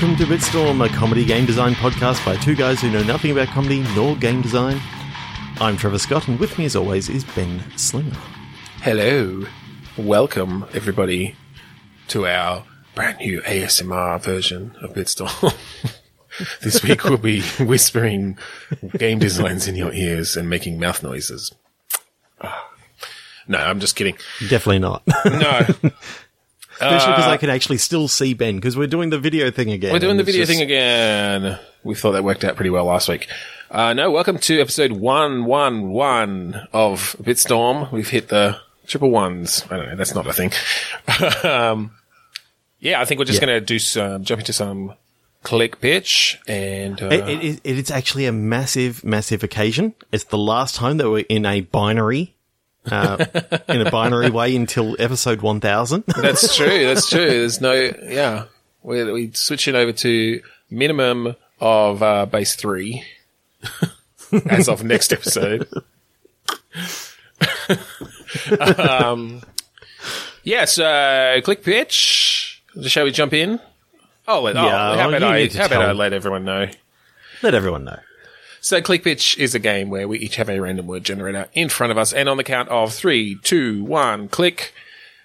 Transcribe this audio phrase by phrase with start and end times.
[0.00, 3.48] Welcome to Bitstorm, a comedy game design podcast by two guys who know nothing about
[3.48, 4.80] comedy nor game design.
[5.60, 8.16] I'm Trevor Scott, and with me, as always, is Ben Slinger.
[8.82, 9.44] Hello.
[9.98, 11.36] Welcome, everybody,
[12.08, 12.64] to our
[12.94, 15.54] brand new ASMR version of Bitstorm.
[16.62, 18.38] this week we'll be whispering
[18.96, 21.52] game designs in your ears and making mouth noises.
[23.48, 24.16] No, I'm just kidding.
[24.48, 25.02] Definitely not.
[25.24, 25.60] No,
[26.82, 29.92] Especially because I can actually still see Ben, because we're doing the video thing again.
[29.92, 31.58] we're doing the video just- thing again.
[31.82, 33.26] We thought that worked out pretty well last week.
[33.70, 37.90] Uh, no, welcome to episode 111 of Bitstorm.
[37.92, 39.64] We've hit the triple ones.
[39.70, 40.52] I don't know, that's not a thing.
[41.50, 41.92] um,
[42.78, 43.46] yeah, I think we're just Yeah.
[43.46, 44.94] going to do some, jump into some
[45.42, 49.94] click pitch and, uh, It, it, it, it's actually a massive, massive occasion.
[50.12, 52.34] It's the last time that we're in a binary,
[52.90, 53.24] uh,
[53.68, 56.04] in a binary way until episode 1000.
[56.20, 56.86] That's true.
[56.86, 57.26] That's true.
[57.26, 58.44] There's no, yeah.
[58.82, 63.04] We're, we switching over to minimum of uh, base three
[64.46, 65.68] as of next episode.
[68.78, 69.42] um,
[70.42, 72.62] yes, uh, click pitch.
[72.86, 73.60] Shall we jump in?
[74.30, 75.48] Oh, let, oh Yeah, how about I?
[75.48, 76.68] How about I let everyone know?
[77.42, 77.98] Let everyone know.
[78.60, 81.68] So, Click Pitch is a game where we each have a random word generator in
[81.68, 84.72] front of us, and on the count of three, two, one, click,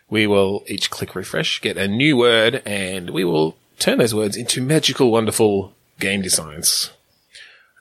[0.09, 4.37] we will each click refresh, get a new word, and we will turn those words
[4.37, 6.91] into magical, wonderful game designs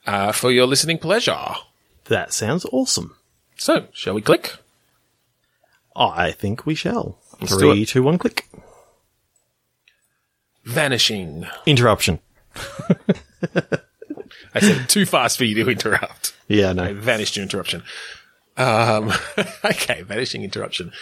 [0.06, 1.54] uh, for your listening pleasure.
[2.06, 3.16] That sounds awesome.
[3.56, 4.56] So, shall we click?
[5.96, 7.16] I think we shall.
[7.40, 8.46] do Three, two, one, click.
[10.64, 11.46] Vanishing.
[11.66, 12.20] Interruption.
[14.54, 16.34] I said too fast for you to interrupt.
[16.48, 16.94] Yeah, no.
[16.94, 17.82] vanished your interruption.
[18.56, 19.12] Um,
[19.64, 20.92] okay, vanishing interruption.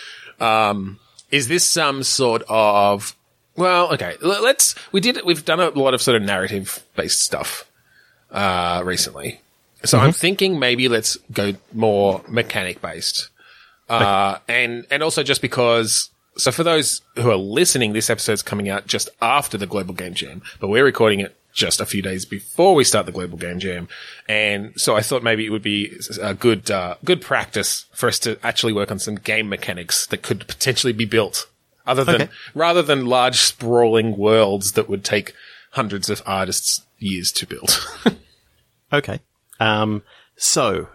[0.41, 0.99] Um,
[1.31, 3.15] is this some sort of,
[3.57, 7.71] well, okay, let's, we did, we've done a lot of sort of narrative based stuff,
[8.31, 9.41] uh, recently.
[9.85, 13.29] So I'm thinking maybe let's go more mechanic based.
[13.89, 18.69] Uh, and, and also just because, so for those who are listening, this episode's coming
[18.69, 22.25] out just after the Global Game Jam, but we're recording it just a few days
[22.25, 23.87] before we start the Global Game Jam.
[24.29, 28.19] And so I thought maybe it would be a good, uh, good practice for us
[28.21, 31.47] to actually work on some game mechanics that could potentially be built
[31.87, 32.31] other than, Okay.
[32.55, 35.35] rather than large sprawling worlds that would take
[35.73, 37.87] hundreds of artists years to build.
[38.93, 39.21] Okay.
[39.59, 40.03] Um,
[40.37, 40.89] so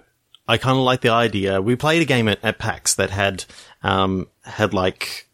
[0.48, 1.59] I kind of like the idea.
[1.62, 3.46] We played a game at, at PAX that had,
[3.81, 5.26] um, had like,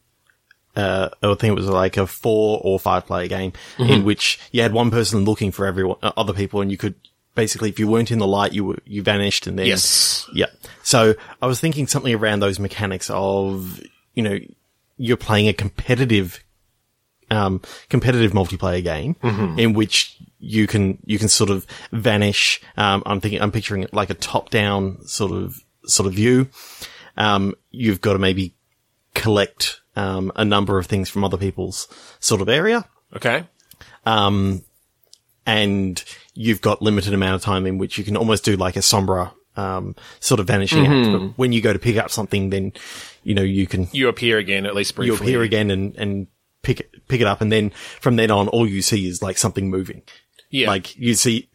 [0.76, 4.62] uh, I think it was like a four or five player game in which you
[4.62, 6.96] had one person looking for everyone, uh, other people and you could
[7.36, 10.28] basically, if you weren't in the light, you were, you vanished and then, Yes.
[10.34, 10.48] yeah.
[10.84, 13.82] So I was thinking something around those mechanics of,
[14.14, 14.40] you know,
[14.98, 16.44] you're playing a competitive
[17.32, 19.16] um, competitive multiplayer game
[19.58, 22.62] in which you can you can sort of vanish.
[22.78, 26.50] Um, I'm thinking I'm picturing it like a top down sort of sort of view.
[27.18, 28.54] Um, you've got to maybe
[29.16, 31.88] collect um, a number of things from other people's
[32.20, 33.46] sort of area, okay.
[34.06, 34.64] Um,
[35.46, 38.80] and you've got limited amount of time in which you can almost do like a
[38.80, 41.12] sombra um, sort of vanishing act.
[41.12, 42.74] But when you go to pick up something, then
[43.24, 45.16] you know you can You appear again, at least briefly.
[45.16, 46.28] you appear again and, and
[46.62, 47.42] pick it, pick it up.
[47.42, 50.02] And then from then on, all you see is like something moving.
[50.50, 50.68] Yeah.
[50.68, 51.50] Like you see,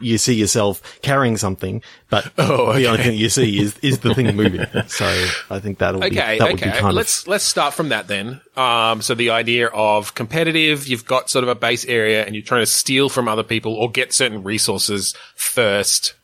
[0.00, 4.14] you see yourself carrying something, but Oh, the only thing you see is, is the
[4.14, 4.66] thing moving.
[4.88, 5.06] So
[5.50, 6.78] I think that'll be, Okay, that would be okay.
[6.78, 8.40] kind Let's let's start from that then.
[8.56, 12.44] Um, so the idea of competitive, you've got sort of a base area, and you're
[12.44, 16.14] trying to steal from other people or get certain resources first,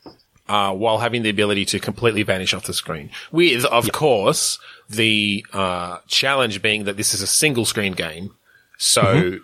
[0.49, 3.11] uh, while having the ability to completely vanish off the screen.
[3.33, 4.59] With, of course,
[4.89, 8.35] the uh, challenge being that this is a single screen game,
[8.79, 9.03] so.
[9.03, 9.37] Mm-hmm.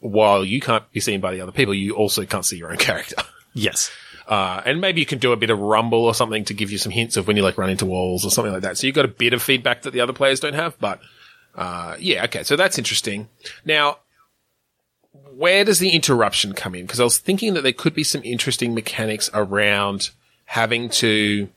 [0.00, 2.76] While you can't be seen by the other people, you also can't see your own
[2.76, 3.16] character.
[3.54, 3.90] yes.
[4.26, 6.76] Uh, and maybe you can do a bit of rumble or something to give you
[6.78, 8.76] some hints of when you like run into walls or something like that.
[8.76, 11.00] So you've got a bit of feedback that the other players don't have, but,
[11.54, 12.42] uh, yeah, okay.
[12.42, 13.28] So that's interesting.
[13.64, 13.98] Now,
[15.34, 16.84] where does the interruption come in?
[16.84, 20.10] Because I was thinking that there could be some interesting mechanics around
[20.44, 21.48] having to,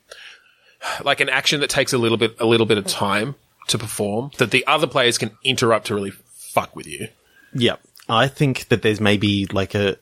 [1.04, 3.36] like an action that takes a little bit, a little bit of time
[3.68, 7.08] to perform that the other players can interrupt to really fuck with you.
[7.54, 7.76] Yeah.
[8.10, 9.98] I think that there's maybe like a,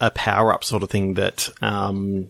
[0.00, 2.28] a power up sort of thing that, um,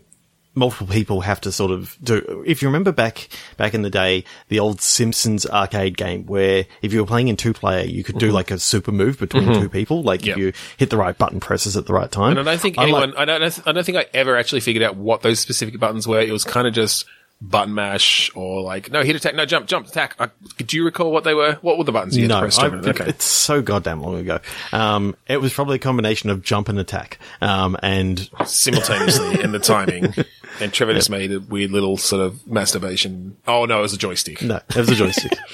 [0.55, 2.43] multiple people have to sort of do.
[2.45, 6.91] If you remember back, back in the day, the old Simpsons arcade game where if
[6.91, 9.69] you were playing in two player, you could do like a super move between two
[9.69, 10.01] people.
[10.03, 10.33] Like Yep.
[10.35, 12.31] if you hit the right button presses at the right time.
[12.31, 14.61] And I don't think I like- anyone, I don't, I don't think I ever actually
[14.61, 16.19] figured out what those specific buttons were.
[16.19, 17.05] It was kind of just
[17.41, 20.15] button mash or like no hit attack, no jump, jump attack.
[20.19, 20.27] Uh,
[20.57, 21.53] do you recall what they were?
[21.61, 22.59] What were the buttons you had to No, press?
[22.59, 23.05] I, okay.
[23.07, 24.39] it's so goddamn long ago.
[24.73, 27.17] Um, it was probably a combination of jump and attack.
[27.41, 30.13] Um, and simultaneously in the timing.
[30.59, 33.37] And Trevor just made a weird little sort of masturbation.
[33.47, 34.41] Oh no, it was a joystick.
[34.41, 35.31] no, it was a joystick.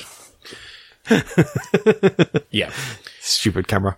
[2.50, 2.72] Yeah.
[3.20, 3.98] Stupid camera.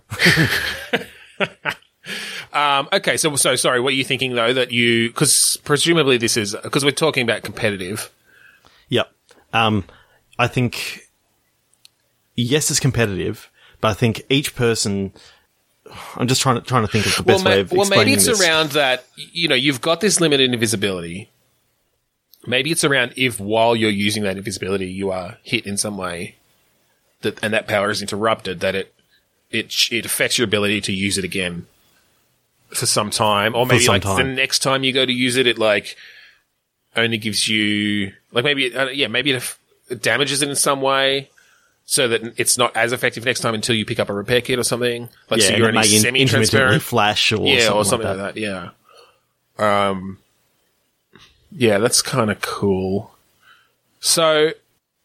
[2.58, 3.80] Um, okay, so so sorry.
[3.80, 4.52] What are you thinking though?
[4.52, 8.12] That you because presumably this is because we're talking about competitive.
[8.90, 9.12] Yep.
[9.54, 9.86] Um,
[10.40, 11.02] I think,
[12.36, 15.14] yes, it's competitive, but I think each person,
[16.16, 18.06] I'm just trying to, trying to think of the best ma- way of well, explaining
[18.06, 18.42] maybe it's this.
[18.42, 19.06] around that.
[19.16, 21.30] You know, you've got this limited invisibility.
[22.48, 26.38] Maybe it's around if while you're using that invisibility, you are hit in some way,
[27.22, 28.62] that and that power is interrupted.
[28.62, 28.96] That it
[29.52, 31.68] it it affects your ability to use it again
[32.70, 35.58] for some time, or maybe like the next time you go to use it, it
[35.58, 35.96] like
[36.96, 39.58] only gives you like maybe uh, yeah maybe it,
[39.90, 41.30] it damages it in some way.
[41.90, 44.60] So that it's not as effective next time until you pick up a repair kit
[44.60, 45.08] or something.
[45.30, 48.36] Like yeah, so you're only semi-transparent flash or yeah, something, or something like like that.
[48.36, 48.74] that.
[49.58, 49.90] Yeah.
[49.94, 50.20] Um.
[51.50, 53.16] Yeah, that's kind of cool.
[54.02, 54.52] So,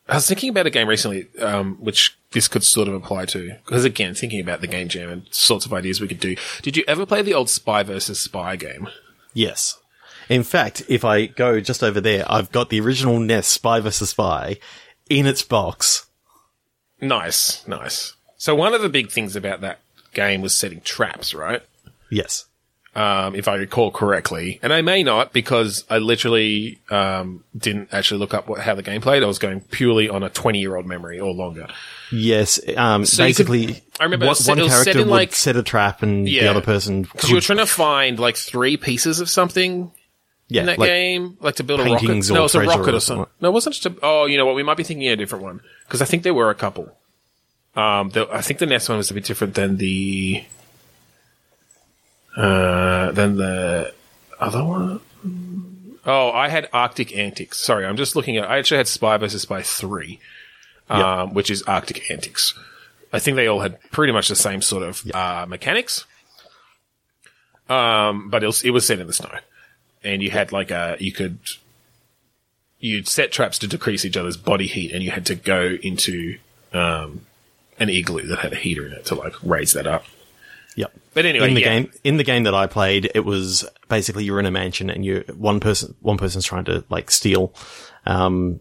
[0.09, 3.55] I was thinking about a game recently, um, which this could sort of apply to.
[3.65, 6.37] Because again, thinking about the game jam and sorts of ideas we could do.
[6.63, 8.89] Did you ever play the old Spy versus Spy game?
[9.33, 9.79] Yes.
[10.29, 14.11] In fact, if I go just over there, I've got the original NES Spy vs.
[14.11, 14.59] Spy
[15.09, 16.07] in its box.
[17.01, 18.15] Nice, nice.
[18.37, 19.81] So one of the big things about that
[20.15, 21.63] game was setting traps, right?
[22.11, 22.47] Yes.
[22.95, 24.61] Um, if I recall correctly.
[24.63, 28.83] And I may not because I literally um, didn't actually look up what, how the
[28.83, 29.23] game played.
[29.23, 31.69] I was going purely on a 20 year old memory or longer.
[32.11, 32.61] Yes.
[32.77, 35.57] Um, could- basically, I remember it one, set- one it set character would like- set
[35.57, 39.21] a trap and the other person Because you were trying to find like three pieces
[39.21, 39.91] of something
[40.49, 42.31] yeah, in that like, game, like to build a rocket.
[42.31, 43.27] No, it's a rocket or or something.
[43.41, 43.97] No, it wasn't just a.
[44.03, 44.55] Oh, you know what?
[44.55, 46.95] We might be thinking of a different one because I think there were a couple.
[47.75, 50.45] Um, the, I think the next one was a bit different than the.
[52.37, 53.93] Uh, than the
[54.41, 55.01] other one.
[56.05, 57.59] Oh, I had Arctic Antics.
[57.59, 58.49] Sorry, I'm just looking at.
[58.49, 60.19] I actually had Spy versus Spy three,
[60.89, 62.55] um, which is Arctic Antics.
[63.13, 66.07] I think they all had pretty much the same sort of uh, mechanics.
[67.69, 69.39] Um, but it was, it was set in the snow,
[70.03, 71.39] and you had like a you could
[72.81, 76.39] you'd set traps to decrease each other's body heat, and you had to go into
[76.73, 77.27] um,
[77.79, 80.05] an igloo that had a heater in it to like raise that up.
[81.15, 81.81] But anyway, in the yeah.
[81.81, 85.05] game, in the game that I played, it was basically you're in a mansion and
[85.05, 87.55] you one person one person's trying to like steal.
[88.07, 88.61] Um,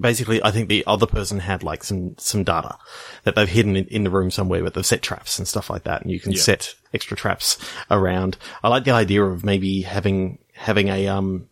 [0.00, 2.76] basically, I think the other person had like some some data
[3.24, 5.84] that they've hidden in, in the room somewhere, but they've set traps and stuff like
[5.84, 6.40] that, and you can Yeah.
[6.40, 7.58] set extra traps
[7.90, 8.36] around.
[8.62, 11.48] I like the idea of maybe having having a um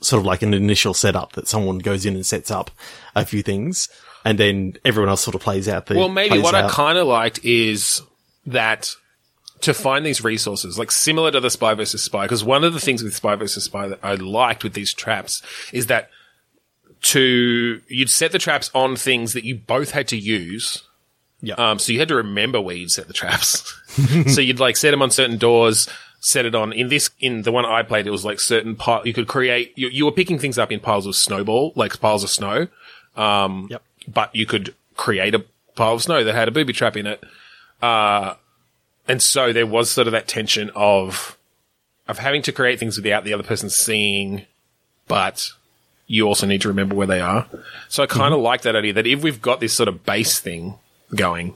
[0.00, 2.70] sort of like an initial setup that someone goes in and sets up
[3.14, 3.88] a few things.
[4.24, 5.94] And then everyone else sort of plays out the.
[5.94, 8.02] Well, maybe what I kind of liked is
[8.46, 8.94] that
[9.60, 12.80] to find these resources, like similar to the Spy versus Spy, because one of the
[12.80, 16.10] things with Spy versus Spy that I liked with these traps is that
[17.02, 20.82] to you'd set the traps on things that you both had to use.
[21.42, 21.54] Yeah.
[21.54, 23.72] Um, so you had to remember where you'd set the traps.
[24.26, 25.88] so you'd like set them on certain doors,
[26.20, 29.06] set it on in this, in the one I played, it was like certain part,
[29.06, 32.24] you could create, you, you were picking things up in piles of snowball, like piles
[32.24, 32.68] of snow
[33.16, 33.82] Yep.
[34.08, 37.22] but you could create a pile of snow that had a booby trap in it.
[37.82, 38.34] Uh,
[39.08, 41.36] and so there was sort of that tension of,
[42.08, 44.46] of having to create things without the other person seeing,
[45.06, 45.50] but
[46.06, 47.46] you also need to remember where they are.
[47.88, 50.38] So I kind of like that idea that if we've got this sort of base
[50.38, 50.74] thing
[51.14, 51.54] going,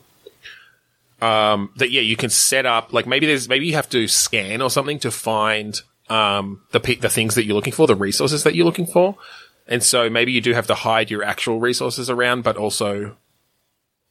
[1.21, 4.63] um, that yeah, you can set up, like maybe there's, maybe you have to scan
[4.63, 8.45] or something to find, um, the, pe- the things that you're looking for, the resources
[8.45, 9.17] that you're looking for.
[9.69, 13.17] And so maybe you do have to hide your actual resources around, but also,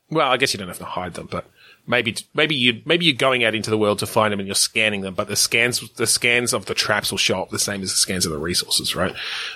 [0.09, 1.45] well, I guess you don't have to hide them, but
[1.89, 4.55] maybe, maybe you, maybe you're going out into the world to find them and you're
[4.55, 7.81] scanning them, but the scans, the scans of the traps will show up the same
[7.81, 9.13] as the scans of the resources, right?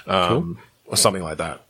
[0.07, 1.61] Um, or something like that.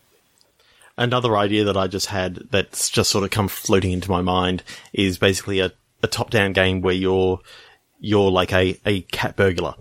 [0.97, 4.63] Another idea that I just had that's just sort of come floating into my mind
[4.93, 7.39] is basically a, a top-down game where you're
[7.99, 9.75] you're like a, a cat burglar,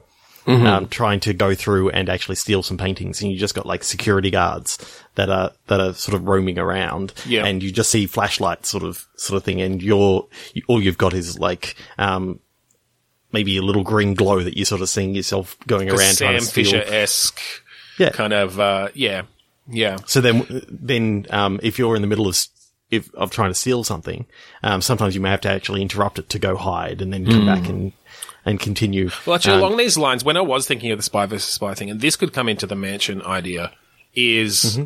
[0.47, 3.85] um, trying to go through and actually steal some paintings, and you just got like
[3.85, 4.79] security guards
[5.15, 7.45] that are that are sort of roaming around, Yeah.
[7.45, 10.99] and you just see flashlights sort of sort of thing, and you're you, all you've
[10.99, 12.41] got is like um,
[13.33, 16.27] maybe a little green glow that you're sort of seeing yourself going The around Sam
[16.29, 16.65] trying to steal.
[16.65, 17.41] Fisher esque
[17.99, 18.11] Yeah.
[18.11, 19.23] kind of, uh, yeah,
[19.69, 19.97] yeah.
[20.07, 22.37] So then, then um, if you're in the middle of
[22.91, 24.27] if of trying to steal something,
[24.63, 27.47] um, sometimes you may have to actually interrupt it to go hide and then come
[27.47, 27.93] back and
[28.45, 29.11] and continue.
[29.27, 31.75] Well, actually, Um, along these lines, when I was thinking of the spy versus spy
[31.75, 33.73] thing, and this could come into the mansion idea,
[34.15, 34.85] is Mm-hmm.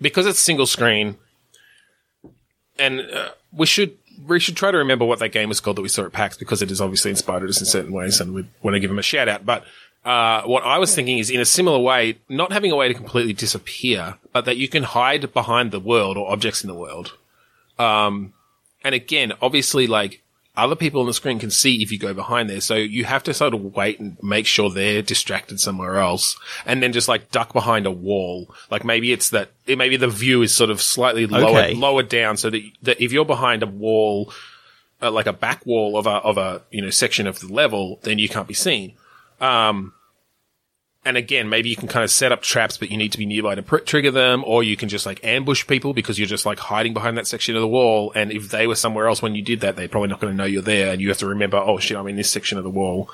[0.00, 1.16] because it's single screen,
[2.78, 5.82] and uh, we should we should try to remember what that game was called that
[5.82, 8.46] we saw at PAX because it has obviously inspired us in certain ways, and we
[8.62, 9.44] want to give them a shout out.
[9.44, 9.64] But
[10.04, 12.94] uh, what I was thinking is, in a similar way, not having a way to
[12.94, 17.12] completely disappear, but that you can hide behind the world or objects in the world.
[17.78, 18.32] Um,
[18.82, 20.22] and again, obviously, like
[20.56, 22.60] other people on the screen can see if you go behind there.
[22.60, 26.82] So you have to sort of wait and make sure they're distracted somewhere else and
[26.82, 28.48] then just like duck behind a wall.
[28.70, 31.74] Like maybe it's that, it, maybe the view is sort of slightly lower, Okay.
[31.74, 34.32] lower down so that, that if you're behind a wall,
[35.02, 38.00] uh, like a back wall of a, of a, you know, section of the level,
[38.04, 38.94] then you can't be seen.
[39.40, 39.92] Um,
[41.06, 43.26] and again, maybe you can kind of set up traps, but you need to be
[43.26, 46.44] nearby to pr- trigger them, or you can just like ambush people because you're just
[46.44, 48.12] like hiding behind that section of the wall.
[48.14, 50.36] And if they were somewhere else when you did that, they're probably not going to
[50.36, 52.64] know you're there, and you have to remember, oh shit, I'm in this section of
[52.64, 53.08] the wall.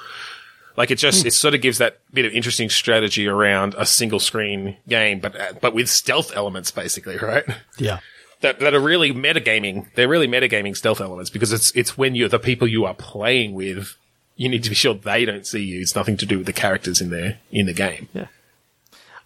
[0.74, 4.18] Like it just, it sort of gives that bit of interesting strategy around a single
[4.18, 7.44] screen game, but uh, but with stealth elements, basically, right?
[7.76, 7.98] yeah.
[8.40, 9.92] that that are really metagaming.
[9.96, 13.52] They're really metagaming stealth elements because it's it's when you're the people you are playing
[13.52, 13.96] with.
[14.42, 15.80] You need to be sure they don't see you.
[15.80, 18.08] It's nothing to do with the characters in there in the game.
[18.12, 18.26] Yeah,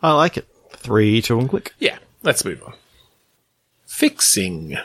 [0.03, 0.47] I like it.
[0.73, 1.73] Three, two, and click.
[1.79, 2.75] Yeah, let's move on.
[3.87, 4.77] Fixing.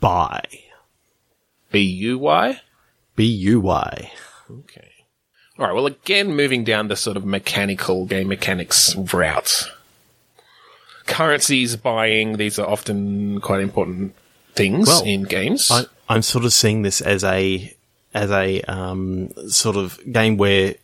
[0.00, 0.42] Buy.
[1.70, 2.60] B U Y.
[3.14, 4.10] B U Y.
[4.50, 4.90] Okay.
[5.60, 5.74] All right.
[5.74, 9.70] Well, again, moving down the sort of mechanical game mechanics route.
[11.06, 12.36] Currencies buying.
[12.36, 14.16] These are often quite important
[14.54, 15.70] things Well, in games.
[15.70, 17.72] I, I'm sort of seeing this as a
[18.14, 20.74] as a um, sort of game where,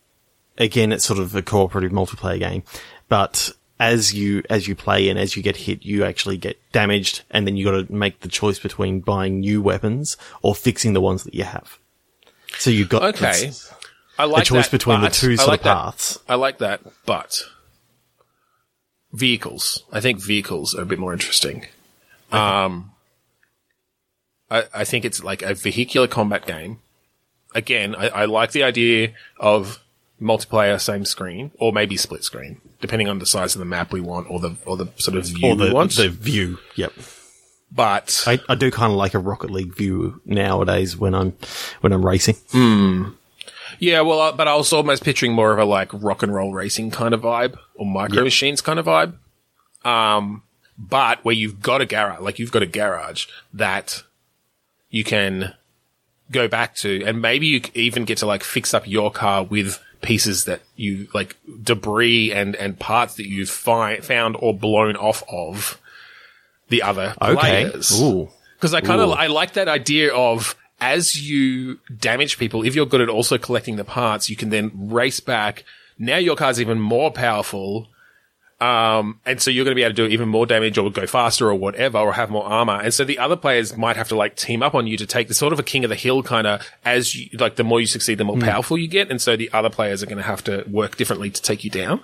[0.59, 2.63] again, it's sort of a cooperative multiplayer game,
[3.09, 3.51] but
[3.81, 7.47] as you as you play and as you get hit, you actually get damaged, and
[7.47, 11.25] then you got to make the choice between buying new weapons or fixing the ones
[11.25, 11.79] that you have.
[12.59, 13.51] So you've got okay.
[14.19, 15.75] I like a choice that, between the two sort like of that.
[15.75, 16.19] paths.
[16.29, 17.43] I like that, but
[19.13, 19.83] vehicles.
[19.93, 21.67] I think vehicles are a bit more interesting.
[22.31, 22.93] Um,
[24.51, 26.79] I, I think it's like a vehicular combat game.
[27.55, 29.81] Again, I, I like the idea of
[30.21, 34.01] multiplayer, same screen, or maybe split screen, depending on the size of the map we
[34.01, 35.93] want, or the or the sort of view Or the we want.
[35.97, 36.59] the view.
[36.77, 36.93] Yep.
[37.73, 41.33] but I, I do kind of like a Rocket League view nowadays when I'm
[41.81, 42.37] when I'm racing.
[43.81, 46.53] Yeah, well, uh, but I was almost picturing more of a like rock and roll
[46.53, 49.15] racing kind of vibe or micro machines kind of vibe.
[49.85, 50.43] Um,
[50.79, 54.05] but where you've got a garage, like you've got a garage that
[54.91, 55.55] you can
[56.35, 59.81] go back to, and maybe you even get to like fix up your car with
[60.03, 65.23] pieces that you like debris and and parts that you've fi- found or blown off
[65.33, 65.81] of
[66.69, 67.71] the other Okay.
[67.71, 67.99] players.
[68.57, 72.85] Because I kind of I like that idea of as you damage people, if you're
[72.87, 75.65] good at also collecting the parts, you can then race back.
[75.99, 77.89] Now your car's even more powerful.
[78.65, 81.07] Um, and so you're going to be able to do even more damage or go
[81.07, 82.81] faster or whatever or have more armor.
[82.81, 85.29] And so the other players might have to like team up on you to take
[85.29, 87.79] the sort of a king of the hill kind of as you, like the more
[87.79, 89.11] you succeed, the more powerful you get.
[89.11, 91.69] And so the other players are going to have to work differently to take you
[91.69, 92.01] down.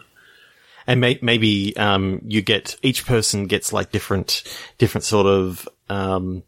[0.86, 4.42] And may- maybe um, you get each person gets like different
[4.76, 6.42] different sort of um,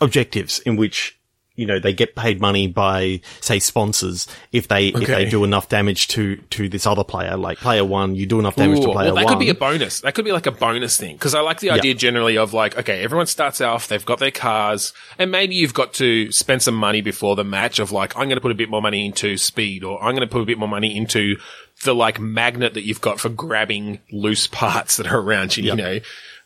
[0.00, 1.17] objectives in which
[1.58, 5.68] you know they get paid money by say sponsors if they if they do enough
[5.68, 9.08] damage to to this other player like player one you do enough damage to player
[9.12, 10.00] well, that one could be a bonus.
[10.00, 11.16] That could be like a bonus thing.
[11.16, 14.30] Because I like the idea generally of like, okay, everyone starts off, they've got their
[14.30, 18.28] cars, and maybe you've got to spend some money before the match of like, I'm
[18.28, 20.46] going to put a bit more money into speed, or I'm going to put a
[20.46, 21.36] bit more money into
[21.84, 25.76] the like magnet that you've got for grabbing loose parts that are around you, you
[25.76, 26.00] know.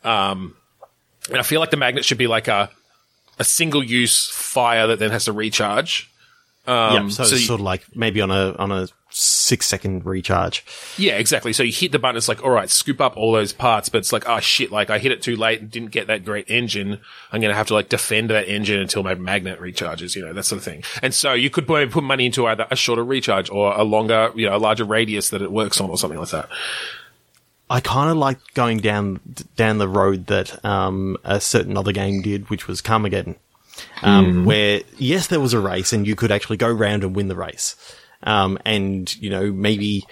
[0.05, 0.57] Um,
[1.29, 2.71] and I feel like the magnet should be like a,
[3.43, 6.09] a single use fire that then has to recharge.
[6.65, 9.67] Um, yeah, so, so it's you- sort of like maybe on a on a six
[9.67, 10.65] second recharge
[10.97, 11.53] Yeah, exactly.
[11.53, 13.99] So you hit the button, it's like, all right, scoop up all those parts, but
[13.99, 16.49] it's like, oh shit, like I hit it too late and didn't get that great
[16.49, 16.99] engine.
[17.31, 20.33] I'm going to have to like defend that engine until my magnet recharges, you know,
[20.33, 20.83] that sort of thing.
[21.03, 24.49] And so you could put money into either a shorter recharge or a longer, you
[24.49, 26.49] know, a larger radius that it works on or something like that.
[27.73, 29.21] I kind of like going down
[29.57, 33.37] down the road that um, a certain other game did, which was Carmageddon,
[34.03, 37.29] um, where yes, there was a race and you could actually go round and win
[37.29, 37.75] the race,
[38.25, 40.05] um, and you know maybe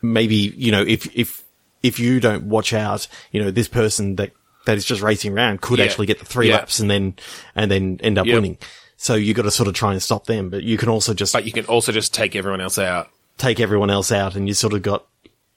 [0.00, 1.42] maybe you know if if
[1.82, 4.32] if you don't watch out, you know this person that
[4.64, 5.86] that is just racing around could Yeah.
[5.86, 6.54] actually get the three Yeah.
[6.56, 7.14] laps and then
[7.54, 8.34] and then end up Yep.
[8.34, 8.58] winning.
[8.96, 11.32] So you got to sort of try and stop them, but you can also just
[11.32, 13.08] But you can also just take everyone else out.
[13.38, 15.04] take everyone else out and you sort of got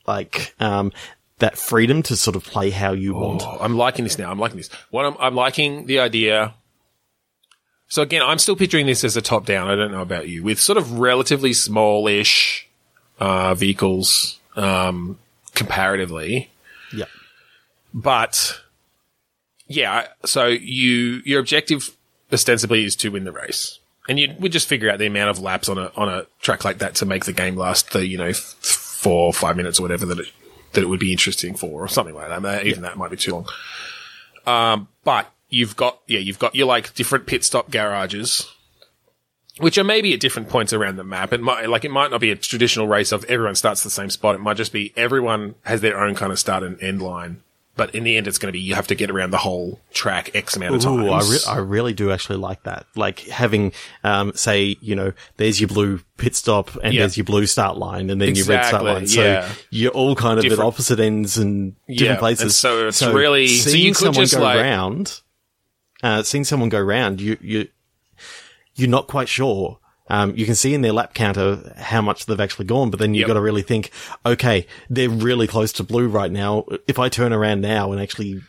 [0.08, 0.92] like um
[1.40, 3.44] that freedom to sort of play how you want.
[3.44, 4.32] Oh, I'm liking this now.
[4.32, 4.70] I'm liking this.
[4.90, 6.54] What I'm, I'm liking the idea.
[7.88, 9.70] So again, I'm still picturing this as a top down.
[9.70, 12.68] I don't know about you with sort of relatively smallish,
[13.20, 15.20] uh, vehicles, um,
[15.54, 16.50] comparatively.
[16.94, 17.06] Yeah.
[17.94, 18.62] But
[19.68, 21.96] yeah, so you, your objective
[22.32, 23.80] ostensibly is to win the race.
[24.08, 26.64] And you would just figure out the amount of laps on a, on a track
[26.64, 28.32] like that to make the game last the, you know,
[29.06, 30.32] four or five minutes or whatever that it,
[30.74, 32.66] that it would be interesting for or something like that.
[32.66, 33.48] Even that might be too long.
[34.48, 38.52] Um, but you've got, yeah, you've got your like different pit stop garages,
[39.60, 41.34] which are maybe at different points around the map.
[41.34, 44.10] It might, like, it might not be a traditional race of everyone starts the same
[44.10, 44.34] spot.
[44.34, 47.44] It might just be everyone has their own kind of start and end line.
[47.78, 49.82] But in the end, it's going to be you have to get around the whole
[49.94, 50.98] track X amount of times.
[51.02, 52.86] Ooh, I, re- I really do actually like that.
[52.96, 57.02] Like having, um, say, you know, there's your blue pit stop and Yeah.
[57.02, 59.08] there's your blue start line and then your red start line.
[59.08, 59.52] So yeah.
[59.72, 62.42] you're all kind of at opposite ends and different Yeah, places.
[62.44, 65.22] and so it's really- so seeing you could someone just, go like- round,
[66.02, 67.68] uh, seeing someone go round, you, you,
[68.76, 69.80] you're not quite sure.
[70.08, 73.14] Um, you can see in their lap counter how much they've actually gone, but then
[73.16, 73.28] you've Yep.
[73.30, 73.90] got to really think,
[74.26, 76.66] okay, they're really close to blue right now.
[76.88, 78.42] If I turn around now and actually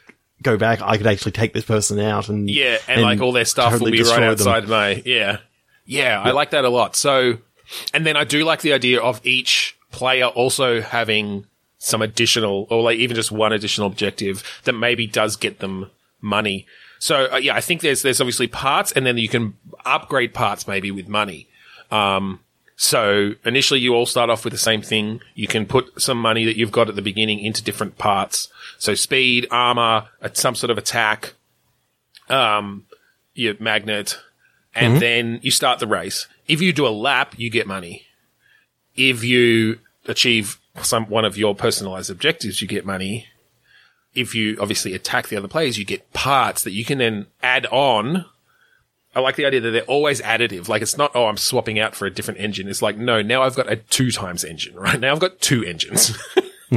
[0.43, 3.47] go back, I could actually take this person out and Yeah, and, like all their
[3.47, 4.49] stuff totally will be right destroy them.
[4.65, 5.39] outside my yeah.
[5.87, 6.21] yeah.
[6.23, 6.95] I like that a lot.
[6.95, 7.39] So,
[7.95, 11.47] and then I do like the idea of each player also having
[11.79, 16.67] some additional, or like even just one additional objective that maybe does get them money.
[17.07, 20.67] So uh, yeah, I think there's there's obviously parts, and then you can upgrade parts
[20.67, 21.47] maybe with money.
[21.93, 22.41] Um,
[22.75, 25.21] so initially you all start off with the same thing.
[25.37, 28.49] You can put some money that you've got at the beginning into different parts.
[28.79, 31.35] So speed, armor, some sort of attack,
[32.29, 32.87] um,
[33.35, 34.19] your magnet,
[34.75, 36.27] and then you start the race.
[36.49, 38.03] If you do a lap, you get money.
[38.97, 43.29] If you achieve some one of your personalized objectives, you get money.
[44.17, 47.67] If you obviously attack the other players, you get parts that you can then add
[47.67, 48.25] on.
[49.15, 50.69] I like the idea that they're always additive.
[50.69, 52.69] Like it's not, oh, I'm swapping out for a different engine.
[52.69, 54.99] It's like, no, now I've got a two times engine, right?
[54.99, 56.17] Now I've got two engines.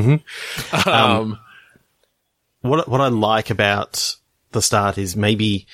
[0.86, 1.40] um,
[2.62, 4.16] what what I like about
[4.52, 5.68] the start is maybe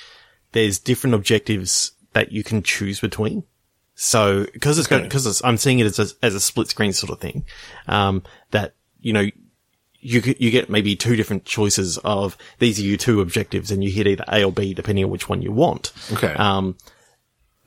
[0.52, 3.44] there's different objectives that you can choose between.
[3.94, 7.12] So because it's because it's, I'm seeing it as a, as a split screen sort
[7.12, 7.44] of thing,
[7.86, 9.26] um, that you know
[10.06, 13.82] you get- you get maybe two different choices of these are your two objectives, and
[13.82, 15.92] you hit either A or B depending on which one you want.
[16.12, 16.32] Okay.
[16.34, 16.76] Um,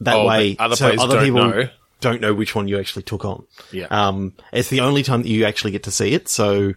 [0.01, 1.69] that Oh, way, other so other don't people know.
[2.01, 3.43] don't know which one you actually took on.
[3.71, 3.87] Yeah.
[3.91, 6.73] Um, it's the only time that you actually get to see it, so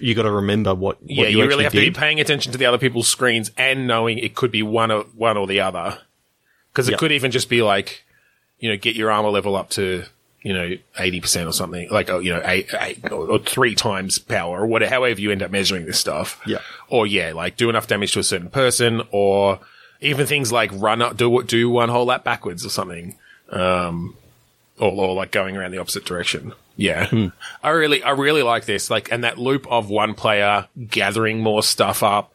[0.00, 1.02] you got to remember what.
[1.02, 3.50] what yeah, you, you, really have to be paying attention to the other people's screens
[3.58, 5.98] and knowing it could be one or one or the other.
[6.72, 7.00] Because it Yep.
[7.00, 8.04] could even just be like,
[8.58, 10.04] you know, get your armor level up to
[10.42, 13.74] you know eighty percent or something, like oh, you know eight, eight or, or three
[13.74, 14.90] times power or whatever.
[14.90, 16.40] However you end up measuring this stuff.
[16.46, 16.58] Yeah.
[16.88, 19.60] Or yeah, like do enough damage to a certain person, or
[20.00, 23.16] even things like run up, do what, do one whole lap backwards or something.
[23.50, 24.16] Um,
[24.78, 26.54] or, or like going around the opposite direction.
[26.76, 27.28] Yeah.
[27.62, 28.90] I really, I really like this.
[28.90, 32.32] Like, and that loop of one player gathering more stuff up,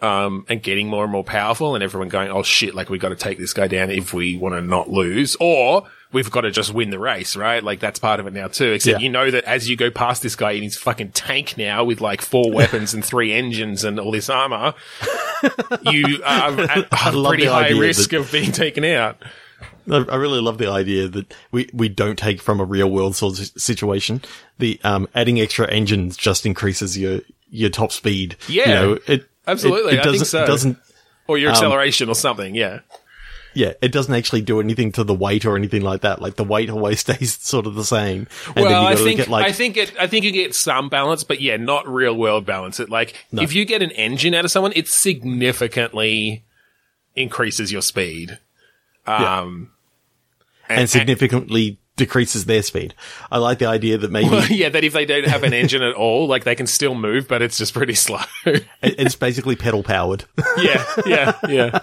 [0.00, 3.10] um, and getting more and more powerful and everyone going, oh shit, like we got
[3.10, 6.50] to take this guy down if we want to not lose or we've got to
[6.50, 7.62] just win the race, right?
[7.62, 8.72] Like that's part of it now too.
[8.72, 9.04] Except Yeah.
[9.04, 12.00] you know that as you go past this guy in his fucking tank now with
[12.00, 14.74] like four weapons and three engines and all this armor,
[15.92, 19.16] you are at a pretty high risk that- of being taken out.
[19.90, 23.38] I really love the idea that we, we don't take from a real world sort
[23.40, 24.20] of situation.
[24.58, 28.36] The um, adding extra engines just increases your your top speed.
[28.48, 28.68] Yeah.
[28.68, 30.42] you know, it Absolutely, It, I it think doesn't so.
[30.44, 30.78] it doesn't
[31.26, 32.54] Or your acceleration or something.
[32.54, 32.80] Yeah.
[33.58, 36.22] Yeah it doesn't actually do anything to the weight or anything like that.
[36.22, 38.28] Like the weight always stays sort of the same.
[38.54, 39.92] And well, I think get, like I think it.
[39.98, 42.78] I think you get some balance, but yeah, not real world balance.
[42.78, 46.44] It like if you get an engine out of someone, it significantly
[47.16, 48.38] increases your speed.
[49.06, 49.72] Um,
[50.68, 52.94] and significantly decreases their speed.
[53.30, 55.94] I like the idea that maybe yeah, that if they don't have an engine at
[55.94, 58.20] all, like they can still move, but it's just pretty slow.
[58.82, 60.24] it's basically pedal powered.
[60.58, 61.78] yeah, yeah, yeah.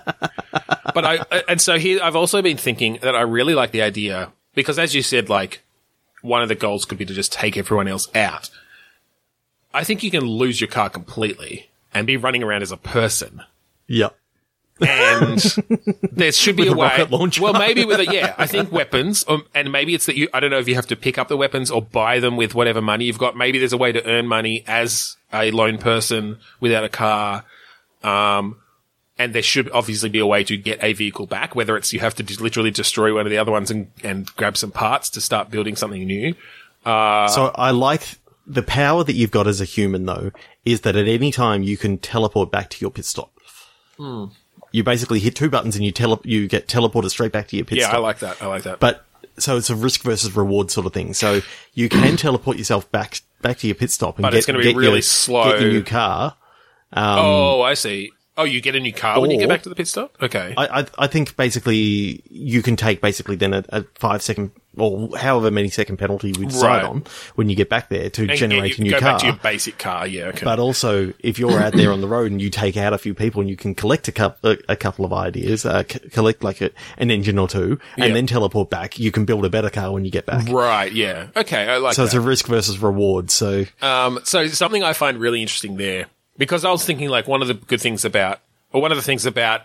[0.95, 4.31] But I and so here I've also been thinking that I really like the idea
[4.53, 5.61] because as you said, like
[6.21, 8.49] one of the goals could be to just take everyone else out.
[9.73, 13.41] I think you can lose your car completely and be running around as a person.
[13.87, 14.17] yep.
[14.79, 15.39] And
[16.13, 17.07] there should be a a way.
[17.09, 18.33] Well, maybe with a yeah.
[18.37, 20.29] I think weapons, um, and maybe it's that you.
[20.33, 22.55] I don't know if you have to pick up the weapons or buy them with
[22.55, 23.35] whatever money you've got.
[23.35, 27.43] Maybe there's a way to earn money as a lone person without a car.
[28.03, 28.57] Um,
[29.17, 31.99] and there should obviously be a way to get a vehicle back, whether it's you
[32.01, 35.21] have to literally destroy one of the other ones and, and grab some parts to
[35.21, 36.33] start building something new.
[37.29, 40.31] so I like the power that you've got as a human though
[40.65, 43.31] is that at any time you can teleport back to your pit stop.
[43.97, 44.25] Hmm.
[44.71, 47.65] You basically hit two buttons and you tele- you get teleported straight back to your
[47.65, 47.95] pit Yeah, stop.
[47.95, 48.41] I like that.
[48.43, 48.79] I like that.
[48.79, 49.05] but
[49.37, 51.13] so it's a risk versus reward sort of thing.
[51.13, 51.41] So
[51.73, 54.59] you can teleport yourself back back to your pit stop, and But get, it's gonna
[54.59, 55.51] be get really your, slow.
[55.51, 56.35] Get your new car.
[56.93, 58.11] oh, I see.
[58.37, 60.15] Oh, you get a new car when you Or- get back to the pit stop?
[60.21, 60.53] Okay.
[60.57, 65.17] I, I I think basically you can take basically then a, a five second or
[65.17, 66.83] however many second penalty we decide Right.
[66.83, 69.11] on when you get back there to And- generate a new go car.
[69.13, 70.05] back to your basic car.
[70.05, 70.43] Yeah, okay.
[70.43, 73.13] But also, if you're out there on the road and you take out a few
[73.13, 76.43] people and you can collect a, cou- a, a couple of ideas, uh, c- collect
[76.43, 78.13] like a, an engine or two, and Yeah.
[78.15, 80.49] then teleport back, you can build a better car when you get back.
[80.49, 81.27] right, yeah.
[81.37, 82.07] Okay, I like So that.
[82.07, 83.31] it's a risk versus reward.
[83.31, 87.41] So Um, so something I find really interesting there, because I was thinking like one
[87.41, 88.39] of the good things about,
[88.71, 89.61] or one of the things about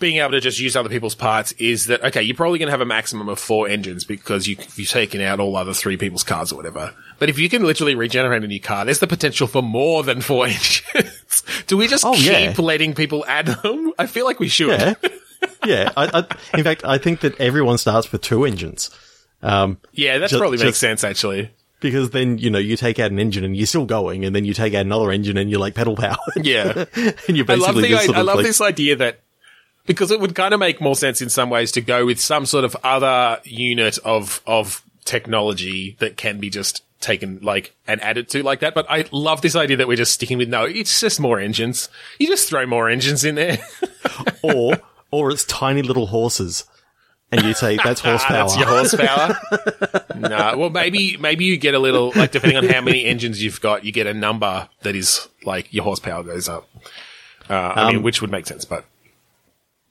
[0.00, 2.72] being able to just use other people's parts is that, okay, you're probably going to
[2.72, 6.24] have a maximum of four engines because you, you've taken out all other three people's
[6.24, 6.92] cars or whatever.
[7.20, 10.20] But if you can literally regenerate a new car, there's the potential for more than
[10.20, 11.44] four engines.
[11.68, 12.54] Do we just Oh, keep yeah.
[12.58, 13.92] letting people add them?
[13.96, 14.68] I feel like we should.
[14.80, 14.94] yeah,
[15.64, 15.92] yeah.
[15.96, 18.90] I, I, in fact, I think that everyone starts with two engines.
[19.42, 21.50] Um, Yeah, that probably makes just- sense actually.
[21.84, 24.46] Because then, you know, you take out an engine and you're still going, and then
[24.46, 26.16] you take out another engine and you're like pedal power.
[26.34, 26.86] Yeah.
[27.28, 29.20] and you're I love basically the just I, I love like, this idea that
[29.84, 32.46] because it would kind of make more sense in some ways to go with some
[32.46, 38.30] sort of other unit of of technology that can be just taken like and added
[38.30, 38.74] to like that.
[38.74, 41.90] But I love this idea that we're just sticking with no, it's just more engines.
[42.18, 43.58] You just throw more engines in there.
[44.42, 44.78] or,
[45.10, 46.64] or it's tiny little horses.
[47.36, 48.38] And you say, that's Ah, horsepower.
[48.48, 50.06] That's your horsepower.
[50.28, 53.60] no, well maybe maybe you get a little like depending on how many engines you've
[53.60, 56.68] got, you get a number that is like your horsepower goes up.
[57.50, 58.84] Uh, I mean, Um, which would make sense, but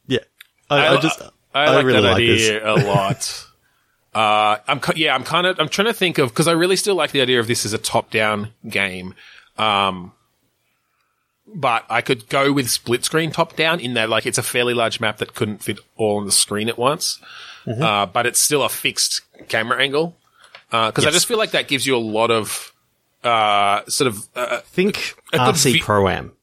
[0.07, 0.19] yeah.
[0.69, 1.21] I, I, just,
[1.53, 2.49] I, I, like really that like this.
[2.49, 3.45] idea a lot.
[4.15, 6.95] uh, I'm yeah, I'm kind of I'm trying to think of because I really still
[6.95, 9.13] like the idea of this as a top-down game.
[9.57, 10.13] Um,
[11.47, 14.07] but I could go with split screen top-down in there.
[14.07, 17.19] like it's a fairly large map that couldn't fit all on the screen at once.
[17.65, 17.81] Mm-hmm.
[17.81, 20.17] Uh, but it's still a fixed camera angle
[20.69, 21.13] because I Yes.
[21.13, 22.73] just feel like that gives you a lot of
[23.23, 26.33] uh, sort of uh, Think good RC vi- Pro Am.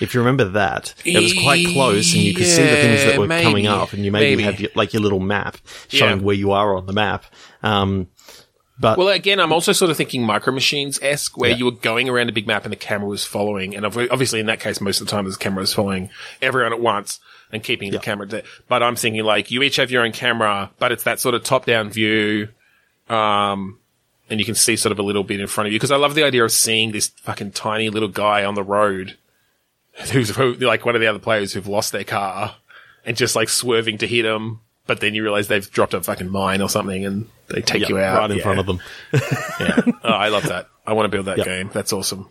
[0.00, 3.12] If you remember that, it was quite close, and you could see the things that
[3.14, 4.42] Yeah, were coming up, and you maybe, Maybe.
[4.44, 5.56] have your, like your little map
[5.88, 6.24] showing Yeah.
[6.24, 7.24] where you are on the map.
[7.62, 8.08] Um,
[8.78, 11.56] but Well, again, I'm also sort of thinking Micro Machines esque, where Yeah.
[11.56, 13.74] you were going around a big map and the camera was following.
[13.76, 16.10] And obviously, in that case, most of the time, the camera was following
[16.42, 17.20] everyone at once
[17.52, 18.42] and keeping the camera there.
[18.68, 21.44] But I'm thinking like you each have your own camera, but it's that sort of
[21.44, 22.48] top down view.
[23.08, 23.78] Um,
[24.30, 25.96] and you can see sort of a little bit in front of you because I
[25.96, 29.16] love the idea of seeing this fucking tiny little guy on the road
[30.10, 32.56] who's who, like one of the other players who've lost their car
[33.04, 34.60] and just like swerving to hit him.
[34.86, 37.88] But then you realize they've dropped a fucking mine or something and they take yeah,
[37.88, 38.18] you out.
[38.18, 38.42] right in Yeah.
[38.42, 38.80] front of them.
[39.60, 39.80] Yeah.
[40.02, 40.68] Oh, I love that.
[40.86, 41.46] I want to build that Yep.
[41.46, 41.70] game.
[41.72, 42.28] That's awesome.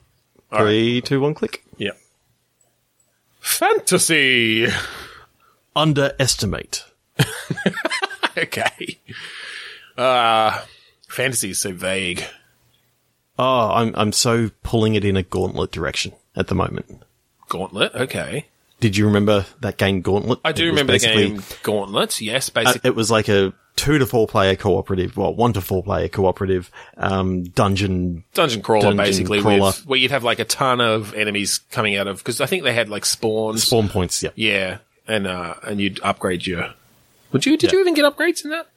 [0.55, 1.63] Three, two, one, click.
[1.77, 1.91] Yeah.
[3.39, 4.67] Fantasy.
[5.75, 6.85] Underestimate.
[8.37, 8.99] okay.
[9.97, 10.61] Uh,
[11.09, 12.23] fantasy is so vague.
[13.39, 17.03] Oh, I'm I'm so pulling it in a gauntlet direction at the moment.
[17.49, 17.93] Gauntlet.
[17.95, 18.47] Okay.
[18.79, 20.39] Did you remember that game Gauntlet?
[20.45, 22.21] I do remember the game Gauntlet.
[22.21, 22.87] Yes, Uh, basically.
[22.89, 26.69] it was like a two to four player cooperative, well, one to four player cooperative
[26.97, 28.23] um, dungeon.
[28.33, 29.67] Dungeon crawler, dungeon basically, crawler.
[29.67, 32.63] with where you'd have like a ton of enemies coming out of because I think
[32.63, 33.63] they had like spawns.
[33.63, 34.21] Spawn points.
[34.23, 36.73] Yeah, Yeah, and uh, and you'd upgrade your.
[37.31, 37.57] Would you?
[37.57, 37.77] Did Yeah.
[37.77, 38.67] you even get upgrades in that?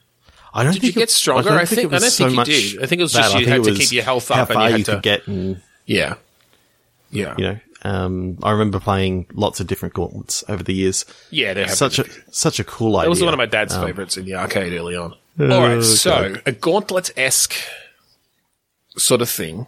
[0.54, 1.50] I don't Did think you it- get stronger?
[1.50, 2.82] don't I think- it was I don't so think you did.
[2.82, 4.68] I think it was just I you had to keep your health up and you
[4.70, 6.14] had you to- get, and Yeah.
[7.10, 7.34] Yeah.
[7.36, 11.04] you know, um, I remember playing lots of different gauntlets over the years.
[11.30, 13.04] Yeah, they have Such a such a cool idea.
[13.06, 15.14] That was one of my dad's Um, favorites in the arcade early on.
[15.38, 16.42] All right, so God.
[16.46, 17.54] a gauntlet esque
[18.96, 19.66] sort of thing.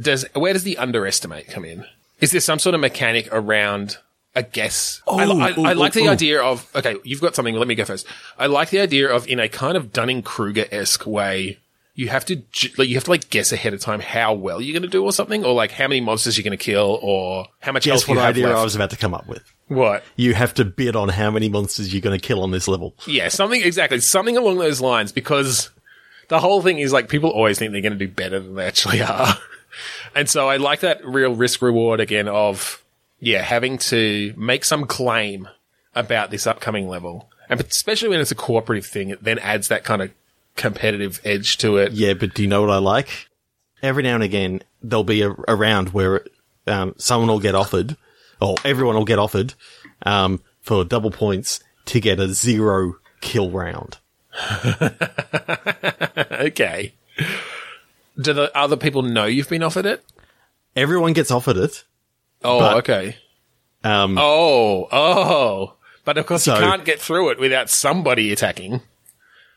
[0.00, 1.84] Does where does the underestimate come in?
[2.20, 3.96] Is there some sort of mechanic around
[4.34, 5.02] a guess?
[5.08, 6.10] I, Oh, I, I ooh, like ooh, the ooh.
[6.10, 7.54] idea of okay, you've got something.
[7.56, 8.06] Let me go first.
[8.38, 11.58] I like the idea of in a kind of Dunning Kruger esque way.
[11.94, 12.42] You have to
[12.78, 15.04] like you have to like guess ahead of time how well you're going to do
[15.04, 18.04] or something, or like how many monsters you're going to kill, or how much Guess
[18.04, 18.58] health you what have idea left.
[18.58, 19.42] I was about to come up with.
[19.68, 20.02] what?
[20.16, 22.94] You have to bid on how many monsters you're going to kill on this level.
[23.06, 25.68] Yeah, something exactly, something along those lines because
[26.28, 28.64] the whole thing is like people always think they're going to do better than they
[28.66, 29.34] actually are.
[30.14, 32.82] and so I like that real risk reward again of
[33.20, 35.46] yeah, having to make some claim
[35.94, 37.28] about this upcoming level.
[37.50, 40.10] And especially when it's a cooperative thing, it then adds that kind of
[40.56, 41.92] competitive edge to it.
[41.92, 43.28] Yeah, but do you know what I like?
[43.82, 46.24] Every now and again, there'll be a, a round where
[46.66, 47.96] um, someone will get offered,
[48.40, 49.54] or everyone will get offered,
[50.06, 53.98] um, for double points to get a zero kill round.
[56.30, 56.94] okay.
[58.20, 60.04] Do the other people know you've been offered it?
[60.76, 61.84] Everyone gets offered it.
[62.44, 63.16] Oh, But- okay.
[63.84, 65.74] Um, Oh, oh.
[66.04, 68.80] But of course, So- you can't get through it without somebody attacking.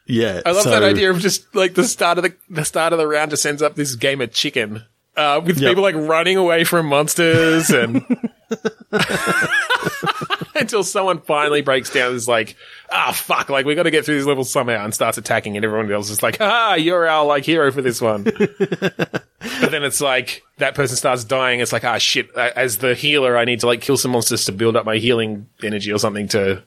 [0.05, 0.41] Yeah.
[0.45, 2.99] I love so- that idea of just like the start of the the start of
[2.99, 4.83] the round just ends up this game of chicken.
[5.17, 5.71] Uh, with Yep.
[5.71, 8.05] people like running away from monsters and
[10.55, 12.55] until someone finally breaks down and is like,
[12.91, 15.63] ah, fuck, like we got to get through these levels somehow and starts attacking and
[15.65, 18.23] everyone else is like, ah, you're our like hero for this one.
[18.59, 21.59] but then it's like that person starts dying.
[21.59, 24.51] It's like, ah, shit, as the healer, I need to like kill some monsters to
[24.51, 26.61] build up my healing energy or something to,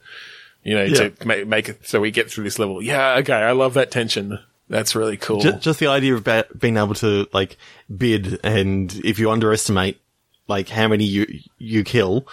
[0.64, 1.08] you know, Yeah.
[1.10, 2.82] to make, make it so we get through this level.
[2.82, 4.38] Yeah, okay, I love that tension.
[4.68, 5.40] That's really cool.
[5.40, 7.56] Ju- just the idea of ba- being able to like
[7.94, 9.98] bid, and if you underestimate
[10.46, 11.26] like how many you
[11.58, 12.26] you kill,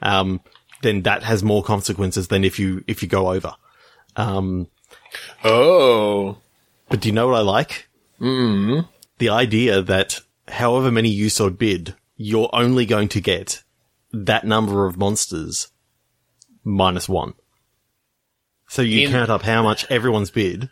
[0.00, 0.40] um,
[0.82, 3.54] then that has more consequences than if you if you go over.
[4.16, 4.68] Um,
[5.42, 6.38] oh,
[6.88, 7.88] but do you know what I like?
[8.20, 8.88] Mm.
[9.18, 13.62] The idea that however many you so bid, you're only going to get
[14.12, 15.68] that number of monsters
[16.64, 17.34] minus one.
[18.68, 20.68] So you In- count up how much everyone's bid,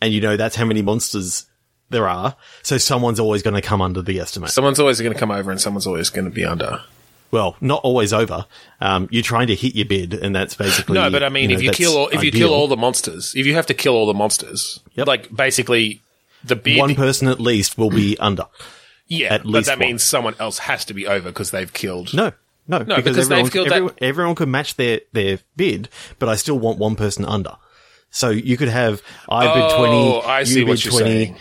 [0.00, 1.46] and you know that's how many monsters
[1.90, 2.36] there are.
[2.62, 4.50] So someone's always going to come under the estimate.
[4.50, 6.80] someone's always going to come over and someone's always going to be under.
[7.30, 8.46] well, not always over.
[8.80, 11.56] Um, you're trying to hit your bid, and that's basically No, but I mean, know,
[11.56, 13.94] if you kill all, if you kill all the monsters, if you have to kill
[13.94, 15.06] all the monsters, Yep.
[15.06, 16.00] like basically
[16.44, 18.46] the bid, one person at least will be under.
[19.06, 19.88] yeah, at but least that one.
[19.88, 22.12] means someone else has to be over because they've killed.
[22.14, 22.32] No,
[22.78, 26.36] no, no because they've everyone, that- everyone, everyone could match their, their bid, but I
[26.36, 27.56] still want one person under.
[28.10, 31.36] So you could have I bid Oh, twenty, I you see bid twenty, saying.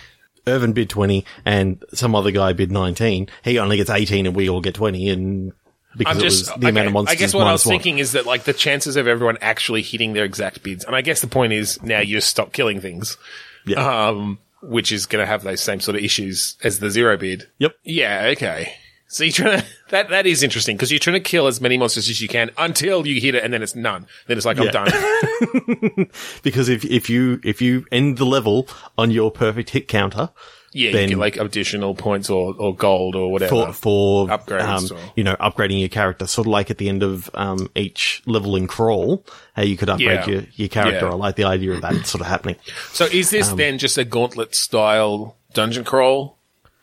[0.47, 3.27] Irvin bid twenty, and some other guy bid nineteen.
[3.43, 5.51] He only gets eighteen, and we all get twenty, and
[5.97, 7.15] because I'm it was the amount of monsters.
[7.15, 7.73] I guess what I was one.
[7.73, 11.01] thinking is that like the chances of everyone actually hitting their exact bids, and I
[11.01, 13.17] guess the point is now you just stop killing things,
[13.65, 14.07] Yeah.
[14.07, 17.47] um, which is going to have those same sort of issues as the zero bid.
[17.59, 17.75] Yep.
[17.83, 18.27] Yeah.
[18.31, 18.73] Okay.
[19.13, 21.77] So you're trying to that that is interesting because you're trying to kill as many
[21.77, 24.07] monsters as you can until you hit it, and then it's none.
[24.27, 24.87] Then it's like I'm done.
[26.43, 30.29] because if if you if you end the level on your perfect hit counter,
[30.73, 33.49] Yeah, Then- you get like additional points or, or gold or whatever.
[33.67, 36.87] for for Upgrades um, or- you know upgrading your character, sort of like at the
[36.87, 40.27] end of um, each level in crawl, how you could upgrade Yeah.
[40.29, 41.07] your your character.
[41.07, 41.11] Yeah.
[41.11, 42.55] I like the idea of that sort of happening.
[42.93, 46.37] so is this um, then just a gauntlet style dungeon crawl?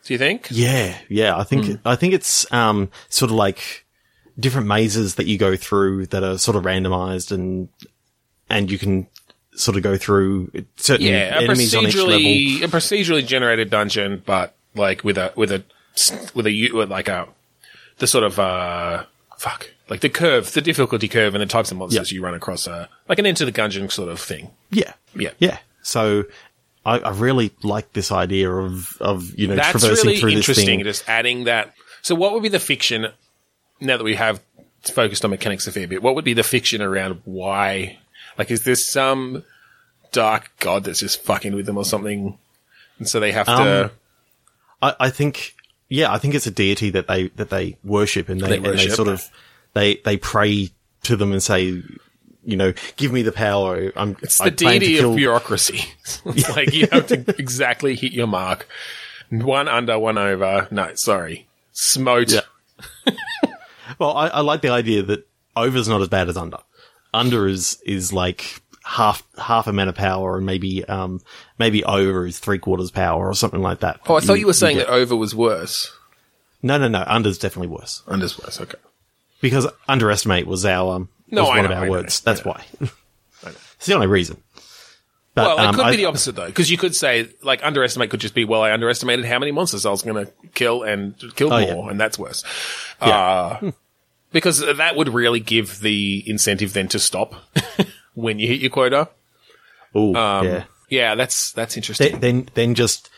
[0.08, 0.48] Do you think?
[0.50, 1.36] Yeah, yeah.
[1.36, 1.74] I think Hmm.
[1.84, 3.84] I think it's um sort of like
[4.40, 7.68] different mazes that you go through that are sort of randomized and
[8.48, 9.06] and you can
[9.54, 12.16] sort of go through certain Yeah, enemies on each level.
[12.16, 15.62] a procedurally generated dungeon, but like with a with a
[16.34, 17.28] with a with like a
[17.98, 19.04] the sort of uh
[19.36, 22.66] fuck like the curve, the difficulty curve, and the types of monsters you run across,
[22.66, 24.50] uh, like an Enter the Gungeon sort of thing.
[24.70, 25.30] Yeah, Yeah.
[25.38, 25.58] yeah.
[25.82, 26.24] So
[26.88, 30.38] I, I really like this idea of of you know That's traversing really through this
[30.38, 30.66] interesting.
[30.66, 30.84] thing.
[30.84, 31.74] Just adding that.
[32.02, 33.08] So, what would be the fiction?
[33.80, 34.40] Now that we have
[34.82, 37.98] focused on mechanics a fair bit, what would be the fiction around why?
[38.38, 39.44] Like, is this some
[40.12, 42.38] dark god that's just fucking with them or something?
[42.98, 43.84] And so they have to.
[43.84, 43.90] Um,
[44.80, 45.56] I, I think,
[45.88, 48.78] yeah, I think it's a deity that they that they worship, and they, They and
[48.78, 49.28] they sort of
[49.74, 50.70] they they pray
[51.04, 51.82] to them and say,
[52.48, 53.92] you know, give me the power.
[53.94, 55.84] I'm It's I the plan deity of bureaucracy.
[56.26, 58.66] it's like you have to exactly hit your mark.
[59.30, 60.66] One under, one over.
[60.70, 61.46] No, sorry.
[61.72, 62.32] Smote.
[62.32, 62.40] Yeah.
[63.98, 66.58] Well, I, I like the idea that over's not as bad as under.
[67.12, 71.20] Under is is like half half amount of power, and maybe um
[71.58, 74.00] maybe over is three quarters power or something like that.
[74.06, 75.92] Oh, I thought you were saying get- that over was worse.
[76.62, 77.00] no, no, no.
[77.00, 78.60] Under's definitely worse Under's worse.
[78.60, 78.78] Okay.
[79.40, 82.20] because underestimate was our um No, I one know, of our I know, words.
[82.20, 82.64] That's why.
[82.80, 84.42] it's the only reason.
[85.34, 87.62] But, Well, it um, could I- be the opposite though, because you could say like
[87.62, 90.82] underestimate could just be well, I underestimated how many monsters I was going to kill
[90.82, 91.90] and kill Oh, more, yeah.
[91.90, 92.42] and that's worse.
[93.00, 93.08] Yeah.
[93.62, 93.70] Uh,
[94.32, 97.34] because that would really give the incentive then to stop
[98.14, 99.08] when you hit your quota.
[99.96, 100.64] Ooh, Um, yeah.
[100.90, 102.12] yeah, that's that's interesting.
[102.12, 103.08] Then, then then just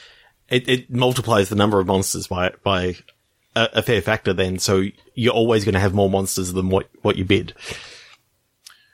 [0.51, 2.97] it, it multiplies the number of monsters by by
[3.57, 4.33] a, a fair factor.
[4.33, 7.55] Then, so you're always going to have more monsters than what what you bid.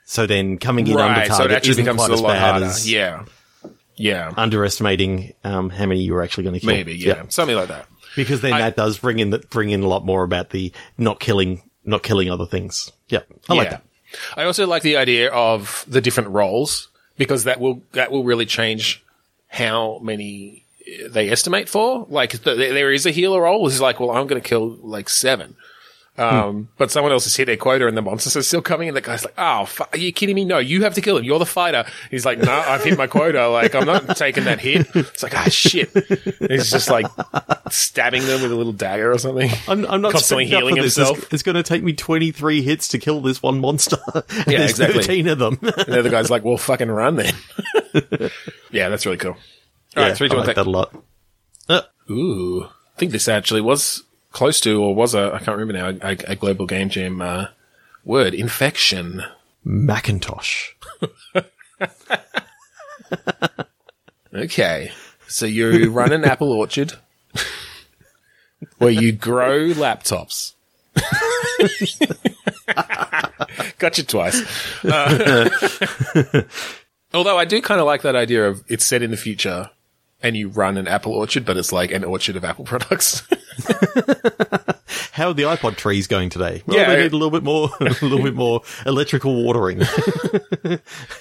[0.09, 2.21] So then, coming in under right, so it target actually isn't becomes quite a as
[2.21, 2.65] lot bad harder.
[2.67, 3.25] as Yeah,
[3.97, 6.69] yeah, underestimating um, how many you're actually going to kill.
[6.69, 7.87] maybe, yeah, something like that.
[8.15, 10.71] because then I- that does bring in the, bring in a lot more about the
[10.97, 12.89] not killing not killing other things.
[13.09, 13.83] Yeah, I like that.
[14.37, 18.45] I also like the idea of the different roles because that will that will really
[18.45, 19.03] change
[19.49, 22.05] how many uh, they estimate for.
[22.09, 23.67] Like th- there is a healer role.
[23.67, 25.55] It's like, well, I'm going to kill like seven.
[26.17, 28.97] Um, but someone else has hit their quota and the monsters are still coming and
[28.97, 30.45] the guy's like, oh, fu- are you kidding me?
[30.45, 31.23] No, you have to kill him.
[31.23, 31.85] You're the fighter.
[32.09, 33.47] He's like, no, I've hit my quota.
[33.49, 34.87] Like, I'm not taking that hit.
[34.95, 35.93] It's like, ah, shit.
[35.95, 37.05] And he's just like
[37.69, 39.51] stabbing them with a little dagger or something.
[39.67, 41.19] I'm, I'm not Constantly healing himself.
[41.25, 43.97] It's, it's going to take me 23 hits to kill this one monster.
[44.13, 45.01] And Yeah, there's exactly.
[45.03, 45.59] 13 of them.
[45.61, 47.33] And the other guy's like, well, fucking run then.
[48.71, 49.31] yeah, that's really cool.
[49.95, 50.95] All right, yeah, three, I two, one, like that a lot.
[51.69, 54.03] Uh, Ooh, I think this actually was
[54.37, 57.47] close to, or was a, I can't remember now, a, a global game jam uh,
[58.05, 58.35] word.
[58.35, 59.23] Infection.
[59.63, 60.73] Macintosh.
[64.33, 64.91] Okay,
[65.27, 66.93] so you run an apple orchard
[68.77, 70.53] where you grow laptops.
[73.79, 74.43] Got you twice.
[74.83, 75.49] Uh,
[77.15, 79.71] although I do kind of like that idea of it's set in the future
[80.21, 83.21] and you run an apple orchard, but it's like an orchard of apple products.
[85.11, 86.61] How are the iPod trees going today?
[86.65, 89.79] Well, Yeah, they need a little bit more, a little bit more electrical watering.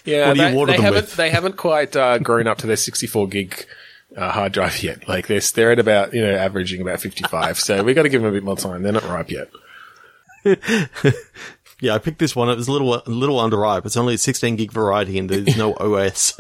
[0.05, 1.17] Yeah, What do you they, water they them haven't with?
[1.17, 3.67] they haven't quite uh, grown up to their 64 gig
[4.17, 5.09] uh, hard drive yet.
[5.09, 7.59] Like they're they're at about you know averaging about 55.
[7.59, 8.83] so we got to give them a bit more time.
[8.83, 9.49] They're not ripe yet.
[11.81, 12.49] Yeah, I picked this one.
[12.49, 13.85] It was a little, a little underripe.
[13.85, 16.35] It's only a 16 gig variety and there's no OS.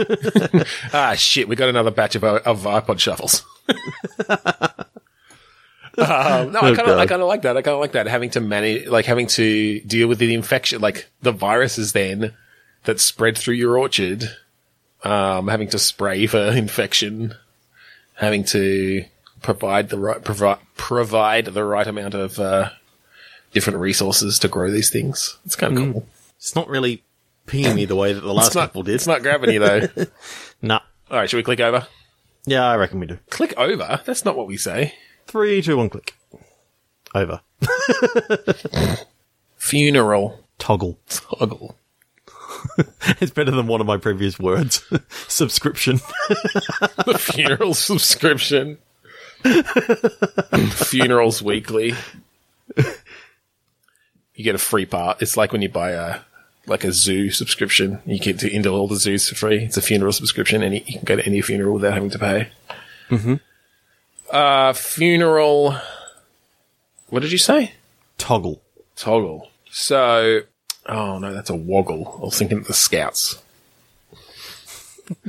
[0.92, 3.44] Ah shit, we got another batch of of iPod shuffles.
[5.98, 6.98] Um, no, I Oh, kind of.
[6.98, 7.56] I kind of like that.
[7.56, 10.82] I kind of like that having to manage, like having to deal with the infection,
[10.82, 12.34] like the viruses then
[12.84, 14.28] that spread through your orchard.
[15.04, 17.34] Um, having to spray for infection,
[18.14, 19.04] having to
[19.42, 22.70] provide the right provide provide the right amount of uh,
[23.56, 25.38] different resources to grow these things.
[25.46, 25.92] It's kind of hmm.
[25.92, 26.06] cool.
[26.36, 27.02] it's not really
[27.46, 28.96] peeing me the way that the last not, couple did.
[28.96, 29.88] it's not gravity though.
[30.62, 30.80] Nah.
[31.10, 31.86] All right, should we click over?
[32.44, 33.18] Yeah, I reckon we do.
[33.30, 34.00] Click over.
[34.04, 34.94] That's not what we say.
[35.26, 36.14] Three, two, one, click.
[37.14, 37.40] Over.
[39.56, 40.44] Funeral.
[40.58, 40.98] Toggle.
[41.08, 41.76] Toggle.
[43.20, 44.84] It's better than one of my previous words.
[45.28, 46.00] Subscription.
[46.28, 48.78] The funeral subscription.
[50.70, 51.94] Funerals weekly.
[54.36, 55.20] You get a free part.
[55.20, 56.20] It's like when you buy a
[56.66, 58.00] like a zoo subscription.
[58.04, 59.64] You get to into all the zoos for free.
[59.64, 62.48] It's a funeral subscription, and you can go to any funeral without having to pay.
[63.08, 63.34] Mm-hmm.
[64.30, 65.76] Uh, funeral.
[67.08, 67.72] What did you say?
[68.18, 68.60] Toggle.
[68.96, 69.50] Toggle.
[69.70, 70.40] So,
[70.86, 72.18] oh no, that's a woggle.
[72.18, 73.42] I was thinking of the scouts.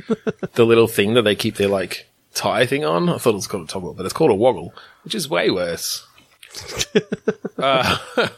[0.54, 3.08] the little thing that they keep their like tie thing on.
[3.08, 5.50] I thought it was called a toggle, but it's called a woggle, which is way
[5.50, 6.06] worse.
[7.58, 7.98] uh,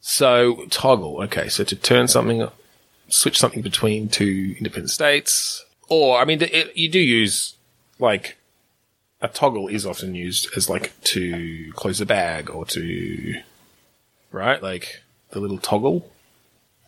[0.00, 1.22] so toggle.
[1.24, 2.48] Okay, so to turn something,
[3.08, 7.54] switch something between two independent states, or I mean, it, you do use
[7.98, 8.36] like
[9.20, 13.40] a toggle is often used as like to close a bag or to
[14.30, 16.06] right like the little toggle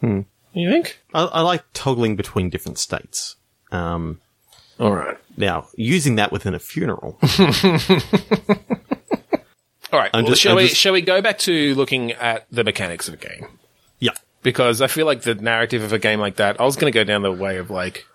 [0.00, 0.20] hmm
[0.52, 3.36] you think I, I like toggling between different states.
[3.70, 4.20] Um,
[4.80, 7.18] all right now, using that within a funeral.
[9.92, 12.46] all right well, just- shall I'm we just- shall we go back to looking at
[12.50, 13.46] the mechanics of a game
[13.98, 14.12] yeah.
[14.42, 16.96] because i feel like the narrative of a game like that i was going to
[16.96, 18.06] go down the way of like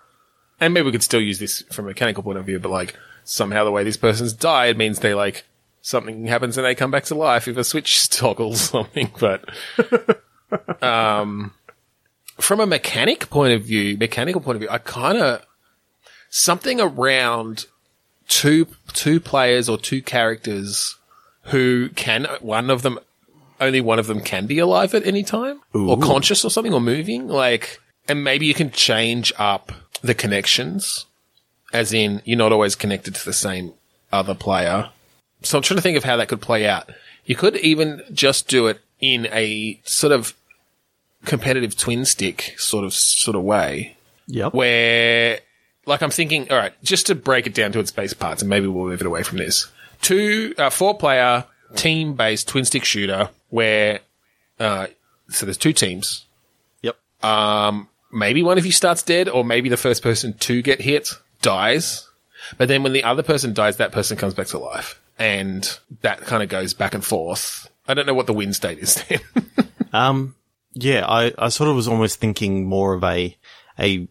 [0.60, 2.96] and maybe we could still use this from a mechanical point of view but like
[3.24, 5.44] somehow the way this person's died means they like
[5.82, 9.44] something happens and they come back to life if a switch toggles something but
[10.82, 11.52] um
[12.38, 15.44] from a mechanic point of view mechanical point of view i kind of
[16.30, 17.66] something around
[18.28, 20.96] two two players or two characters
[21.44, 22.98] who can one of them
[23.60, 25.60] only one of them can be alive at any time?
[25.72, 27.28] Or conscious or something or moving?
[27.28, 31.06] Like and maybe you can change up the connections
[31.72, 33.72] as in you're not always connected to the same
[34.12, 34.90] other player.
[35.42, 36.90] So i'm trying to think of how that could play out.
[37.24, 40.34] You could even just do it in a sort of
[41.24, 43.96] competitive twin stick sort of sort of way.
[44.26, 44.54] Yep.
[44.54, 45.40] where
[45.86, 48.48] like I'm thinking, all right, just to break it down to its base parts, and
[48.48, 49.70] maybe we'll move it away from this.
[50.04, 51.44] Two, uh, four player
[51.76, 54.00] team based twin stick shooter where,
[54.60, 54.88] uh,
[55.30, 56.26] so there's two teams.
[56.82, 56.96] Yep.
[57.24, 61.08] Um, maybe one of you starts dead, or maybe the first person to get hit
[61.40, 62.08] dies.
[62.58, 65.00] But then when the other person dies, that person comes back to life.
[65.18, 65.66] And
[66.02, 67.70] that kind of goes back and forth.
[67.88, 69.20] I don't know what the win state is then.
[69.94, 70.34] Um,
[70.72, 73.36] yeah, I, I sort of was almost thinking more of a,
[73.78, 74.08] a,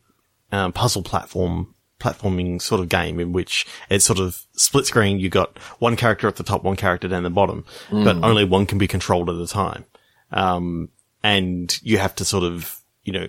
[0.49, 1.72] um, puzzle platform,
[2.03, 5.19] platforming sort of game in which it's sort of split screen.
[5.19, 7.63] You got one character at the top, one character down the bottom,
[8.03, 9.85] but only one can be controlled at a time.
[10.31, 10.89] Um,
[11.23, 13.27] and you have to sort of, you know,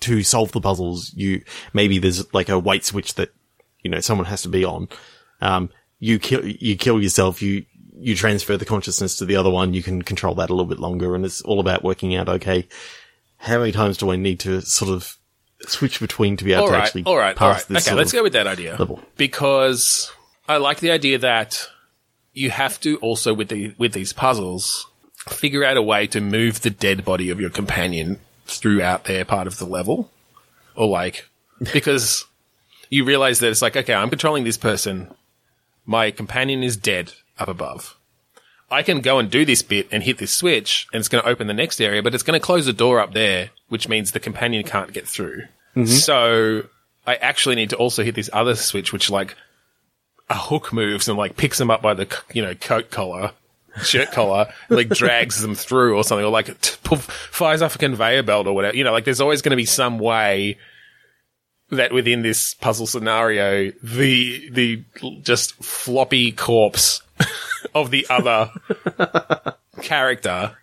[0.00, 1.42] to solve the puzzles, you,
[1.72, 3.30] maybe there's like a wait switch that,
[3.82, 4.88] you know, someone has to be on.
[5.40, 7.64] Um, you kill, you kill yourself, you,
[7.98, 10.78] you transfer the consciousness to the other one, you can control that a little bit
[10.78, 11.14] longer.
[11.14, 12.68] And it's all about working out, okay,
[13.38, 15.16] how many times do I need to sort of
[15.68, 17.68] switch between to be able All to right, actually all right, all pass right.
[17.76, 19.00] this Okay, let's go with that idea level?
[19.16, 20.10] because
[20.48, 21.68] I like the idea that
[22.32, 24.86] you have to also with the with these puzzles
[25.28, 29.46] figure out a way to move the dead body of your companion throughout their part
[29.46, 30.10] of the level,
[30.76, 31.28] or like
[31.72, 32.24] because
[32.90, 35.12] you realize that it's like okay, I'm controlling this person,
[35.84, 37.95] my companion is dead up above.
[38.70, 41.28] I can go and do this bit and hit this switch, and it's going to
[41.28, 44.12] open the next area, but it's going to close the door up there, which means
[44.12, 45.42] the companion can't get through.
[45.76, 45.86] Mm-hmm.
[45.86, 46.64] So
[47.06, 49.36] I actually need to also hit this other switch, which like
[50.28, 53.32] a hook moves and like picks them up by the you know coat collar,
[53.82, 57.78] shirt collar, like drags them through or something, or like t- poof, fires off a
[57.78, 58.76] conveyor belt or whatever.
[58.76, 60.58] You know, like there's always going to be some way
[61.70, 64.82] that within this puzzle scenario, the the
[65.22, 67.02] just floppy corpse
[67.74, 68.50] of the other
[69.82, 70.56] character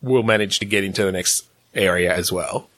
[0.00, 1.44] will manage to get into the next
[1.74, 2.68] area as well.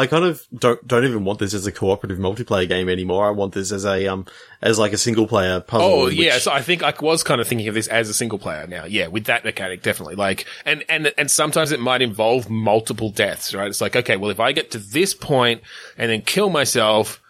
[0.00, 3.26] I kind of don't don't even want this as a cooperative multiplayer game anymore.
[3.26, 4.24] I want this as a um
[4.62, 5.86] as like a single player puzzle.
[5.86, 8.14] Oh in yeah, so I think I was kind of thinking of this as a
[8.14, 8.86] single player now.
[8.86, 10.14] Yeah, with that mechanic, definitely.
[10.14, 13.68] Like, and and and sometimes it might involve multiple deaths, right?
[13.68, 15.60] It's like, okay, well, if I get to this point
[15.98, 17.20] and then kill myself,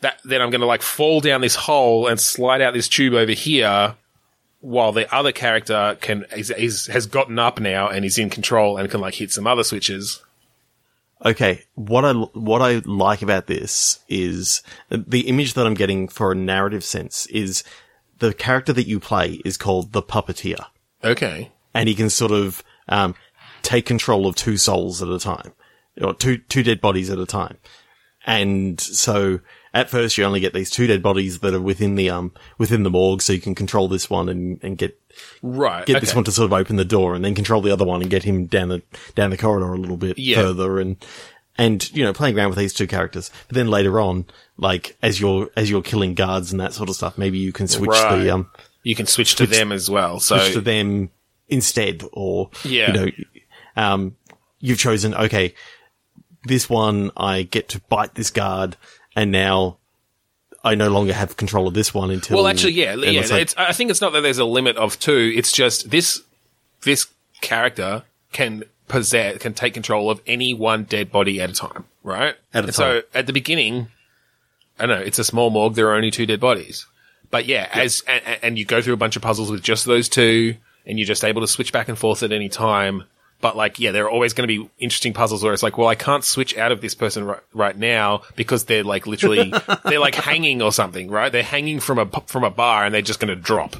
[0.00, 3.12] that then I'm going to like fall down this hole and slide out this tube
[3.12, 3.96] over here,
[4.60, 8.78] while the other character can is, is has gotten up now and is in control
[8.78, 10.23] and can like hit some other switches.
[11.24, 16.32] Okay, what I what I like about this is the image that I'm getting for
[16.32, 17.64] a narrative sense is
[18.18, 20.66] the character that you play is called the puppeteer,
[21.02, 21.50] Okay.
[21.72, 23.14] and he can sort of um,
[23.62, 25.52] take control of two souls at a time,
[26.00, 27.58] or two two dead bodies at a time.
[28.26, 29.40] And so
[29.74, 32.82] at first you only get these two dead bodies that are within the um within
[32.84, 34.98] the morgue, so you can control this one and, and get
[35.42, 35.84] Right.
[35.86, 36.00] get okay.
[36.06, 38.10] this one to sort of open the door and then control the other one and
[38.10, 38.82] get him down the
[39.14, 40.36] down the corridor a little bit Yeah.
[40.42, 40.96] further and
[41.58, 43.30] and you know playing around with these two characters.
[43.48, 44.24] But then later on,
[44.56, 47.68] like as you're as you're killing guards and that sort of stuff, maybe you can
[47.68, 48.22] switch Right.
[48.24, 48.50] the um
[48.82, 50.18] You can switch to them as well.
[50.20, 51.10] So switch to them
[51.48, 52.88] instead, or Yeah.
[52.88, 53.10] you know,
[53.76, 54.16] um,
[54.60, 55.54] you've chosen okay,
[56.44, 58.76] this one I get to bite this guard,
[59.16, 59.78] and now.
[60.66, 62.38] I no longer have control of this one until.
[62.38, 63.20] Well, actually, yeah, yeah.
[63.20, 65.30] it's like- it's, I think it's not that there's a limit of two.
[65.36, 66.22] It's just this
[66.84, 67.06] this
[67.42, 68.02] character
[68.32, 72.34] can possess can take control of any one dead body at a time, right?
[72.54, 73.88] At a And So at the beginning,
[74.78, 75.74] I know it's a small morgue.
[75.74, 76.86] There are only two dead bodies,
[77.30, 80.08] but yeah, as and, and you go through a bunch of puzzles with just those
[80.08, 80.56] two,
[80.86, 83.04] and you're just able to switch back and forth at any time.
[83.44, 85.86] But like, yeah, there are always going to be interesting puzzles where it's like, well,
[85.86, 89.52] I can't switch out of this person right, right now because they're like literally,
[89.84, 91.30] they're like hanging or something, right?
[91.30, 93.76] They're hanging from a, from a bar and they're just going to drop.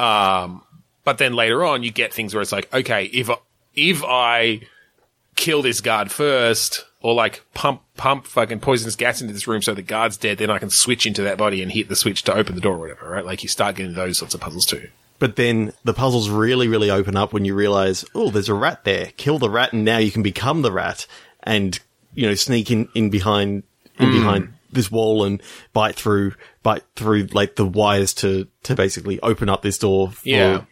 [0.00, 0.62] Um,
[1.04, 3.28] but then later on, you get things where it's like, okay, if,
[3.74, 4.62] if I
[5.34, 9.74] kill this guard first or like pump, pump fucking poisonous gas into this room so
[9.74, 12.34] the guard's dead, then I can switch into that body and hit the switch to
[12.34, 13.26] open the door or whatever, right?
[13.26, 14.88] Like you start getting those sorts of puzzles too.
[15.18, 18.84] But then the puzzles really, really open up when you realize, oh, there's a rat
[18.84, 19.12] there.
[19.16, 21.06] Kill the rat, and now you can become the rat,
[21.42, 21.78] and
[22.14, 23.62] you know, sneak in, in behind,
[23.98, 25.42] in behind this wall and
[25.72, 30.28] bite through, bite through like the wires to to basically open up this door for
[30.28, 30.64] Yeah.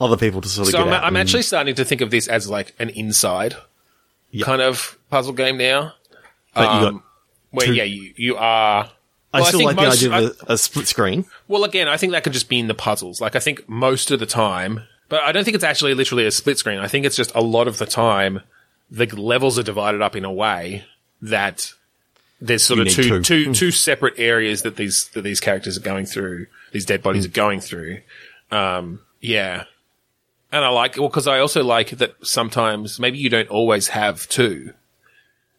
[0.00, 0.94] other people to sort of So get I'm.
[0.94, 3.54] I'm and- actually starting to think of this as like an inside
[4.32, 4.44] Yeah.
[4.44, 5.92] kind of puzzle game now.
[6.54, 7.02] but you um, got.
[7.50, 8.90] Where two- yeah, you, you are.
[9.32, 11.24] I well, still think like most- the idea of a, a split screen.
[11.48, 13.20] Well, again, I think that could just be in the puzzles.
[13.20, 16.30] Like I think most of the time, but I don't think it's actually literally a
[16.30, 16.78] split screen.
[16.78, 18.40] I think it's just a lot of the time
[18.90, 20.84] the levels are divided up in a way
[21.20, 21.72] that
[22.40, 23.22] there's sort You of two, two.
[23.22, 23.52] two, hmm.
[23.52, 26.46] two separate areas that these that these characters are going through.
[26.72, 27.30] These dead bodies hmm.
[27.30, 28.00] are going through.
[28.50, 29.64] Um, yeah.
[30.50, 34.28] And I like, well, because I also like that sometimes maybe you don't always have
[34.28, 34.72] two.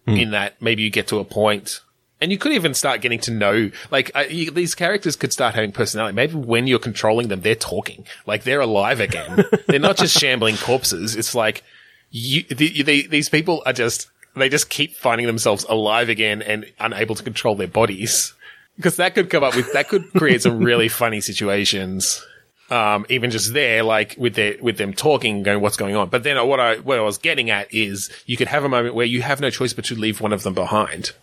[0.05, 0.15] Hmm.
[0.15, 1.81] In that maybe you get to a point,
[2.21, 5.55] and you could even start getting to know, like uh, you, these characters could start
[5.55, 6.15] having personality.
[6.15, 9.45] Maybe when you're controlling them, they're talking, like they're alive again.
[9.67, 11.15] they're not just shambling corpses.
[11.15, 11.63] It's like
[12.11, 16.71] you, the, the, these people are just they just keep finding themselves alive again and
[16.79, 18.33] unable to control their bodies.
[18.75, 22.25] Because that could come up with that could create some really funny situations.
[22.69, 26.23] Um, even just there, like with their with them talking, going, "What's going on?" But
[26.23, 29.07] then what I what I was getting at is you could have a moment where
[29.07, 31.13] you have no choice but to leave one of them behind,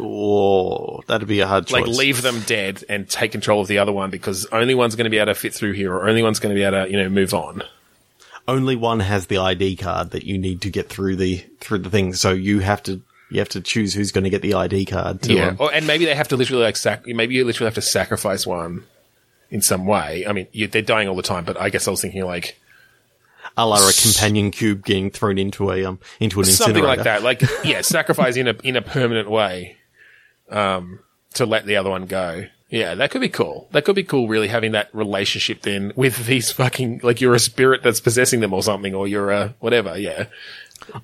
[0.00, 1.86] Oh, that'd be a hard choice.
[1.86, 5.04] like leave them dead and take control of the other one because only one's going
[5.04, 6.90] to be able to fit through here, or only one's going to be able to
[6.90, 7.62] you know move on.
[8.46, 11.90] Only one has the ID card that you need to get through the through the
[11.90, 12.12] thing.
[12.14, 15.22] So you have to you have to choose who's going to get the ID card.
[15.22, 17.68] To, Yeah, um, or, and maybe they have to literally like sac- maybe you literally
[17.68, 18.84] have to sacrifice one
[19.50, 20.26] in some way.
[20.26, 22.58] I mean, you, they're dying all the time, but I guess I was thinking like
[23.56, 26.80] A la a companion cube getting thrown into a um into an incinerator.
[26.80, 27.22] something like that.
[27.22, 29.76] Like, yeah, sacrifice in a in a permanent way,
[30.50, 31.00] um,
[31.34, 32.46] to let the other one go.
[32.70, 33.68] Yeah, that could be cool.
[33.70, 34.26] That could be cool.
[34.26, 38.52] Really having that relationship then with these fucking like you're a spirit that's possessing them
[38.52, 39.96] or something, or you're a whatever.
[39.98, 40.26] Yeah,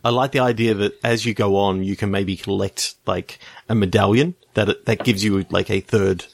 [0.04, 3.38] I like the idea that as you go on, you can maybe collect like
[3.68, 6.24] a medallion that that gives you like a third,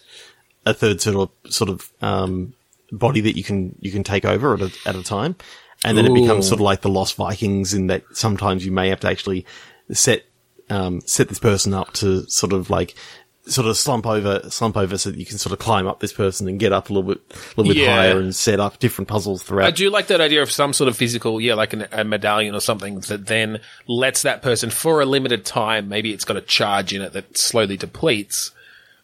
[0.65, 2.55] a third sort of sort of um,
[2.93, 5.37] body that you can you can take over at a, at a time,
[5.85, 8.89] and then it becomes sort of like the Lost Vikings in that sometimes you may
[8.89, 9.45] have to actually
[9.93, 10.25] set
[10.71, 12.95] um, set this person up to sort of like
[13.49, 16.13] sort of slump over slump over so that you can sort of climb up this
[16.13, 17.95] person and get up a little bit a little bit Yeah.
[17.95, 19.69] higher and set up different puzzles throughout.
[19.69, 22.57] I do like that idea of some sort of physical, yeah, like an, a medallion
[22.57, 25.89] or something that then lets that person for a limited time.
[25.89, 28.51] Maybe it's got a charge in it that slowly depletes.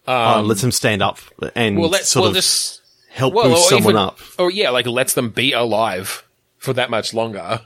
[0.09, 1.19] uh, lets them stand up
[1.55, 4.19] and Well, let sort well of just help well, boost someone even- up.
[4.41, 6.25] or yeah, like lets them be alive
[6.59, 7.61] for that much longer,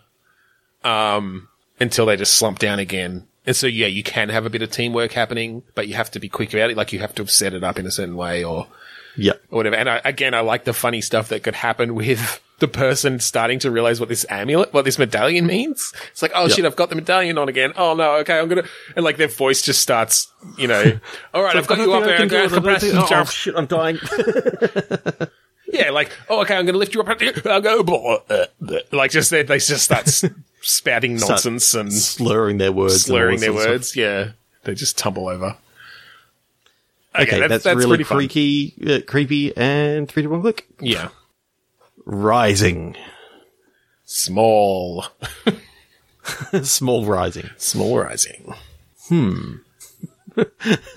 [0.84, 1.48] um,
[1.80, 3.26] until they just slump down again.
[3.46, 6.20] And so, yeah, you can have a bit of teamwork happening, but you have to
[6.20, 6.76] be quick about it.
[6.76, 8.66] Like you have to have set it up in a certain way or,
[9.16, 9.42] Yep.
[9.50, 9.76] or whatever.
[9.76, 13.58] And I, again, I like the funny stuff that could happen with the person starting
[13.60, 15.92] to realize what this amulet, what this medallion means.
[16.10, 17.72] It's like, oh shit, I've got the medallion on again.
[17.76, 20.98] Oh no, okay, I'm gonna, and like their voice just starts, you know,
[21.34, 22.18] all right, I've got you up there.
[22.20, 23.28] I'm gonna capacity Oh, jump.
[23.30, 23.98] shit, I'm dying.
[25.72, 27.20] Yeah, like, oh, okay, I'm going to lift you up.
[27.44, 28.22] I'll go,
[28.92, 30.22] like, just they, they just start
[30.60, 33.02] spouting nonsense and Slurring their words.
[33.02, 33.68] slurring their of stuff.
[33.70, 33.96] words.
[33.96, 34.30] Yeah,
[34.64, 35.56] they just tumble over.
[37.18, 38.18] Okay, that's, really pretty fun.
[38.18, 40.66] freaky, uh, creepy, and three to one click.
[40.80, 41.08] Yeah,
[42.04, 42.94] Rising.
[44.04, 45.06] small,
[46.62, 47.48] Small rising.
[47.56, 48.52] small rising.
[49.08, 49.54] Hmm.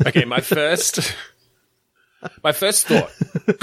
[0.05, 1.15] okay, my first,
[2.43, 3.11] my first thought,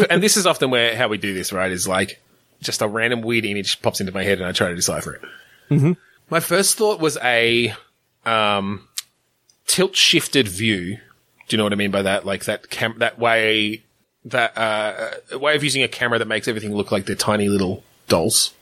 [0.09, 1.71] and this is often where how we do this, right?
[1.71, 2.23] Is like
[2.63, 5.23] just a random weird image pops into my head, and I try to decipher it.
[5.71, 5.93] Mm-hmm.
[6.31, 7.75] My first thought was a
[8.25, 8.89] um,
[9.67, 10.97] tilt shifted view.
[11.49, 12.25] Do you know what I mean by that?
[12.27, 13.83] Like that cam- that way
[14.25, 17.85] that uh, way of using a camera that makes everything look like they're tiny little
[18.09, 18.53] dolls.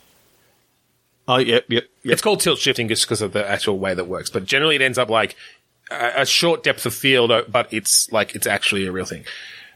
[1.26, 2.12] Oh, yep, yep, yep.
[2.12, 4.82] It's called tilt shifting just because of the actual way that works, but generally it
[4.82, 5.36] ends up like
[5.90, 9.24] a, a short depth of field, uh, but it's like it's actually a real thing.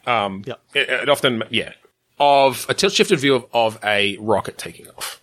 [0.06, 0.60] Um, Yep.
[0.74, 1.72] it, it often, yeah,
[2.20, 5.17] of a tilt shifted view of, of a rocket taking off.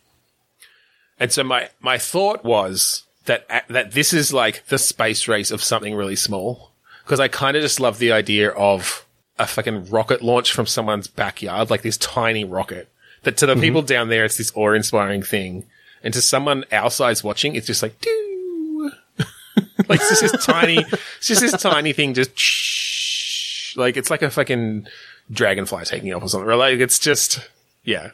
[1.19, 5.63] And so my, my thought was that, that this is like the space race of
[5.63, 6.71] something really small.
[7.05, 9.05] Cause I kind of just love the idea of
[9.37, 12.89] a fucking rocket launch from someone's backyard, like this tiny rocket
[13.23, 13.61] that to the mm-hmm.
[13.61, 15.65] people down there, it's this awe inspiring thing.
[16.03, 18.91] And to someone else eyes watching, it's just like, doo.
[19.87, 22.31] like it's just this tiny, it's just this tiny thing just
[23.77, 24.87] like it's like a fucking
[25.31, 26.49] dragonfly taking off or something.
[26.49, 27.39] Like it's just,
[27.83, 28.11] yeah.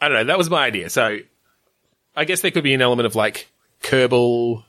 [0.00, 0.24] I don't know.
[0.24, 0.90] That was my idea.
[0.90, 1.18] So
[2.18, 3.48] I guess there could be an element of like
[3.82, 4.64] Kerbal,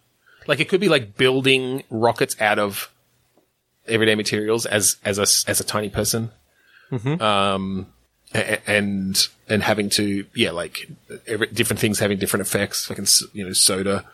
[0.46, 2.92] like it could be like building rockets out of
[3.88, 6.30] everyday materials as as a as a tiny person,
[7.20, 7.88] um,
[8.34, 10.90] and and having to yeah like
[11.26, 12.88] every, different things having different effects.
[12.88, 13.00] Like
[13.34, 14.06] you know soda,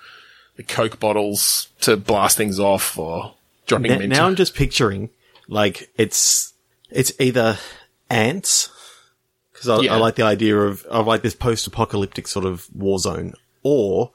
[0.56, 3.34] the Coke bottles to blast things off or
[3.68, 4.28] dropping now.
[4.28, 5.10] I'm just picturing
[5.50, 6.54] like it's
[6.90, 7.58] it's either
[8.10, 8.70] ants
[9.66, 9.94] because I, Yeah.
[9.96, 14.12] I like the idea of of like this post-apocalyptic sort of war zone, or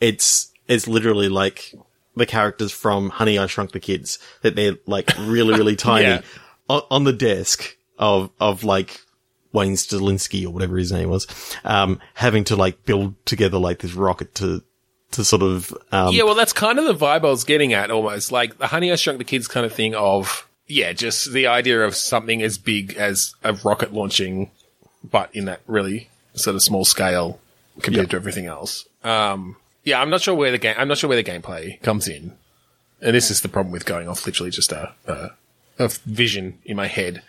[0.00, 1.72] it's it's literally like
[2.16, 6.20] the characters from Honey I Shrunk the Kids that they're like really really tiny Yeah.
[6.68, 9.00] on, on the desk of of like
[9.52, 11.26] Wayne Szalinski or whatever his name was,
[11.64, 14.62] um, having to like build together like this rocket to
[15.12, 17.90] to sort of um, Yeah, well, that's kind of the vibe I was getting at
[17.90, 18.30] almost.
[18.30, 21.82] Like the Honey I Shrunk the Kids kind of thing of, yeah, just the idea
[21.84, 24.52] of something as big as a rocket launching,
[25.02, 27.40] but in that really sort of small scale
[27.80, 28.10] compared Yeah.
[28.10, 28.86] to everything else.
[29.04, 32.06] Um, yeah, I'm not sure where the game, I'm not sure where the gameplay comes
[32.08, 32.36] in.
[33.02, 35.30] And this is the problem with going off literally just a, a,
[35.78, 37.22] a vision in my head.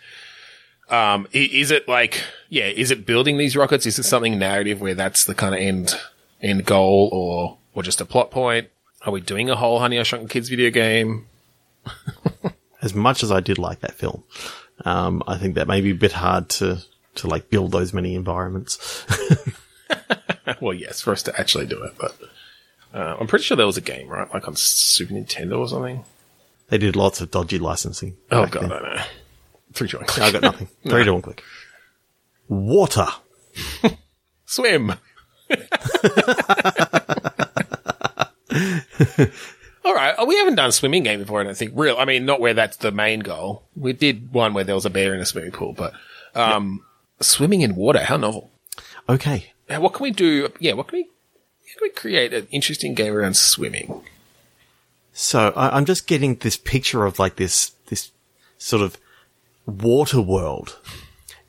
[0.90, 3.86] Um, is it like, yeah, is it building these rockets?
[3.86, 5.94] Is it something narrative where that's the kind of end,
[6.42, 8.68] end goal or, or just a plot point?
[9.06, 11.26] Are we doing a whole Honey I Shrunk the Kids video game?
[12.82, 14.22] as much as I did like that film,
[14.84, 16.82] um, I think that may be a bit hard to
[17.16, 19.06] to like build those many environments.
[20.60, 22.16] well, yes, for us to actually do it, but
[22.94, 24.32] uh, I'm pretty sure there was a game, right?
[24.32, 26.04] Like on Super Nintendo or something.
[26.68, 28.16] they did lots of dodgy licensing.
[28.30, 28.72] Oh god, then.
[28.72, 29.02] I know.
[29.72, 30.18] Three choice.
[30.18, 30.68] I got nothing.
[30.88, 31.42] Three to one click.
[32.48, 33.08] Water.
[34.46, 34.92] Swim.
[39.84, 41.40] All right, we haven't done a swimming game before.
[41.40, 41.96] I don't think real.
[41.98, 43.64] I mean, not where that's the main goal.
[43.74, 45.94] We did one where there was a bear in a swimming pool, but
[46.34, 46.84] um,
[47.22, 48.00] Swimming in water.
[48.04, 48.50] How novel.
[49.08, 49.52] Okay.
[49.68, 50.50] Now, what can we do?
[50.58, 54.02] Yeah, what can we, how can we create an interesting game around swimming?
[55.12, 58.10] So I, I'm just getting this picture of like this, this
[58.58, 58.98] sort of
[59.66, 60.78] water world.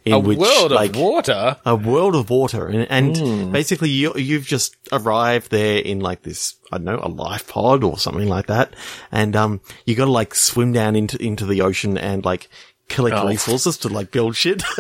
[0.06, 1.58] In A which, world like, of water.
[1.66, 6.56] a world of water and, and basically you, you've just arrived there in like this,
[6.74, 8.74] I don't know, a life pod or something like that.
[9.14, 12.50] And, um, you gotta like swim down into, into the ocean and like
[12.94, 13.28] collect Oh.
[13.28, 14.64] resources to like build shit.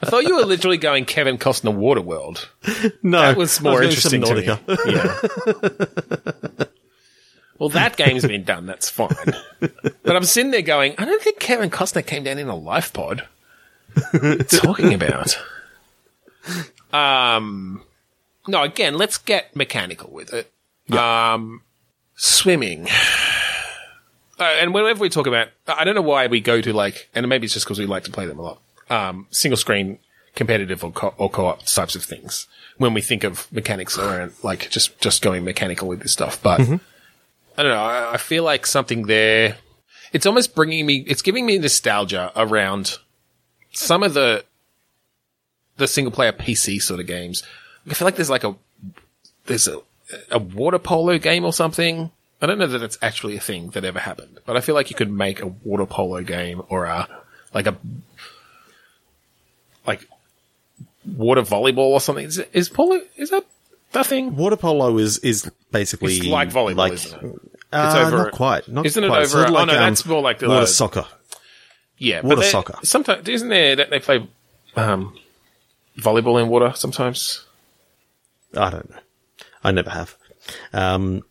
[0.00, 2.46] I thought you were literally going Kevin Costner Waterworld.
[3.02, 4.44] no, That was more going interesting to me.
[4.86, 6.66] Yeah.
[7.58, 8.64] well, that game's been done.
[8.66, 9.08] That's fine.
[9.60, 12.92] But I'm sitting there going, I don't think Kevin Costner came down in a life
[12.92, 13.26] pod.
[14.12, 15.36] What are you talking about?
[16.92, 17.82] Um,
[18.46, 20.50] no, again, let's get mechanical with it.
[20.96, 21.62] Um,
[22.14, 22.86] swimming.
[24.38, 27.28] Uh, and whenever we talk about, I don't know why we go to like, and
[27.28, 28.60] maybe it's just because we like to play them a lot.
[28.88, 29.98] Um, single screen,
[30.34, 32.46] competitive or, co- or co-op types of things.
[32.76, 36.60] When we think of mechanics around, like just just going mechanical with this stuff, but
[36.60, 37.82] I don't know.
[37.82, 39.56] I, I feel like something there.
[40.12, 41.04] It's almost bringing me.
[41.08, 42.98] It's giving me nostalgia around
[43.72, 44.44] some of the
[45.76, 47.42] the single player PC sort of games.
[47.90, 48.54] I feel like there's like a
[49.46, 49.80] there's a
[50.30, 52.12] a water polo game or something.
[52.40, 54.90] I don't know that it's actually a thing that ever happened, but I feel like
[54.90, 57.08] you could make a water polo game or a
[57.54, 57.76] like a
[59.86, 60.06] like
[61.06, 62.24] water volleyball or something.
[62.26, 63.44] Is, it- is polo is that
[63.92, 64.36] the thing?
[64.36, 67.40] Water polo is, is basically It's like volleyball, isn't it?
[67.72, 68.68] Uh, over- not quite.
[68.68, 69.18] Not isn't it quite.
[69.20, 71.06] over- Sort of oh, no, um, that's more like the- water uh, soccer.
[72.00, 72.78] Yeah, Water soccer.
[72.84, 74.28] Sometimes isn't there that they play
[74.76, 75.16] um,
[75.98, 77.44] volleyball in water sometimes?
[78.56, 78.98] I don't know.
[79.64, 80.14] I never have.
[80.72, 81.22] Um,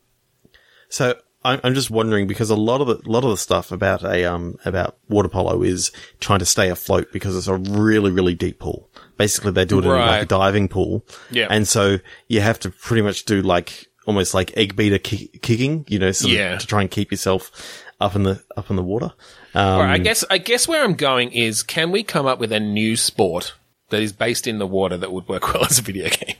[0.89, 1.15] so
[1.45, 4.03] I'm, I'm just wondering because a lot of the a lot of the stuff about
[4.03, 8.33] a um about water polo is trying to stay afloat because it's a really really
[8.35, 8.89] deep pool.
[9.17, 11.05] Basically, they do it in like a diving pool.
[11.31, 11.47] Yeah.
[11.49, 15.85] and so you have to pretty much do like almost like egg beater ki- kicking,
[15.88, 16.57] you know, sort of Yeah.
[16.57, 17.51] to try and keep yourself
[17.99, 19.11] up in the up in the water.
[19.55, 22.51] Um, right, I guess I guess where I'm going is can we come up with
[22.51, 23.53] a new sport
[23.89, 26.35] that is based in the water that would work well as a video game?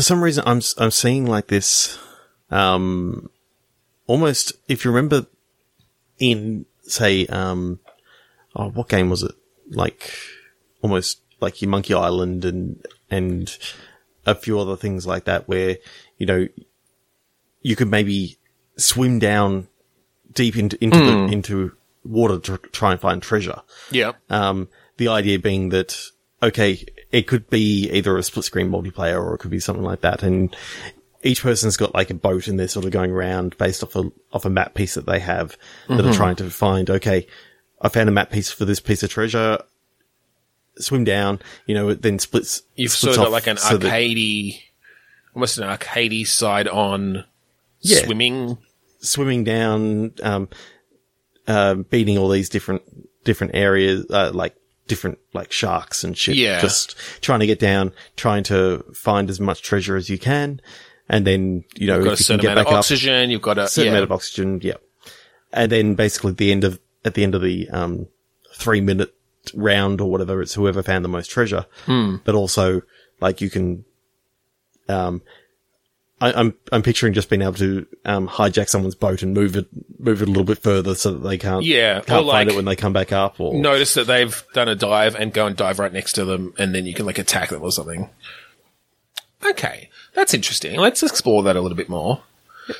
[0.00, 1.98] For some reason I'm I'm seeing like this
[2.50, 3.28] um
[4.06, 5.26] almost if you remember
[6.18, 7.80] in say um
[8.56, 9.34] oh what game was it?
[9.68, 10.10] Like
[10.80, 13.54] almost like your Monkey Island and and
[14.24, 15.76] a few other things like that where
[16.16, 16.48] you know
[17.60, 18.38] you could maybe
[18.78, 19.68] swim down
[20.32, 23.60] deep into into the, into water to try and find treasure.
[23.90, 24.12] Yeah.
[24.30, 25.94] um, the idea being that,
[26.42, 30.00] okay, it could be either a split screen multiplayer or it could be something like
[30.02, 30.22] that.
[30.22, 30.54] And
[31.22, 34.10] each person's got like a boat and they're sort of going around based off a,
[34.32, 35.56] off a map piece that they have
[35.88, 37.26] that are trying to find, okay,
[37.80, 39.58] I found a map piece for this piece of treasure.
[40.78, 42.62] Swim down, you know, it then splits.
[42.76, 44.60] You've splits sort of got like an so that- arcadey,
[45.34, 47.24] almost an arcadey side on
[47.80, 48.04] Yeah.
[48.04, 48.56] swimming.
[49.00, 50.48] swimming down, um,
[51.48, 52.82] uh, beating all these different,
[53.24, 54.54] different areas, uh, like
[54.90, 56.36] different, like sharks and shit.
[56.36, 56.60] Yeah.
[56.60, 60.60] Just trying to get down, trying to find as much treasure as you can.
[61.08, 62.72] And then, you know, You've got a if you can certain get amount back of
[62.74, 63.30] up, oxygen.
[63.30, 63.90] You've got a certain yeah.
[63.92, 64.60] amount of oxygen.
[64.62, 64.74] Yeah.
[65.52, 68.08] And then basically at the end of, at the end of the, um,
[68.54, 69.14] three minute
[69.54, 71.64] round or whatever, it's whoever found the most treasure.
[71.86, 72.16] Hmm.
[72.24, 72.82] But also,
[73.20, 73.84] like, you can,
[74.88, 75.22] um,
[76.22, 79.66] I, I'm I'm picturing just being able to um, hijack someone's boat and move it
[79.98, 82.56] move it a little bit further so that they can't Yeah, can't like- find it
[82.56, 85.56] when they come back up or notice that they've done a dive and go and
[85.56, 88.10] dive right next to them, and then you can like attack them or something.
[89.44, 90.78] Okay, that's interesting.
[90.78, 92.22] Let's explore that a little bit more.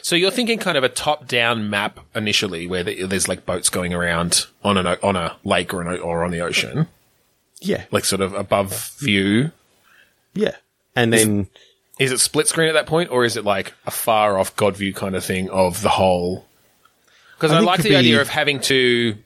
[0.02, 3.92] So you're thinking kind of a top-down map initially, where the, there's like boats going
[3.94, 6.86] around on an on a lake or an or on the ocean,
[7.60, 9.50] yeah like sort of above view.
[10.34, 10.56] yeah
[10.94, 11.46] and then Is
[12.00, 14.94] it split screen at that point, or is it like a far off God view
[14.94, 16.46] kind of thing of the whole?
[17.36, 19.16] Because I I, like the idea of having to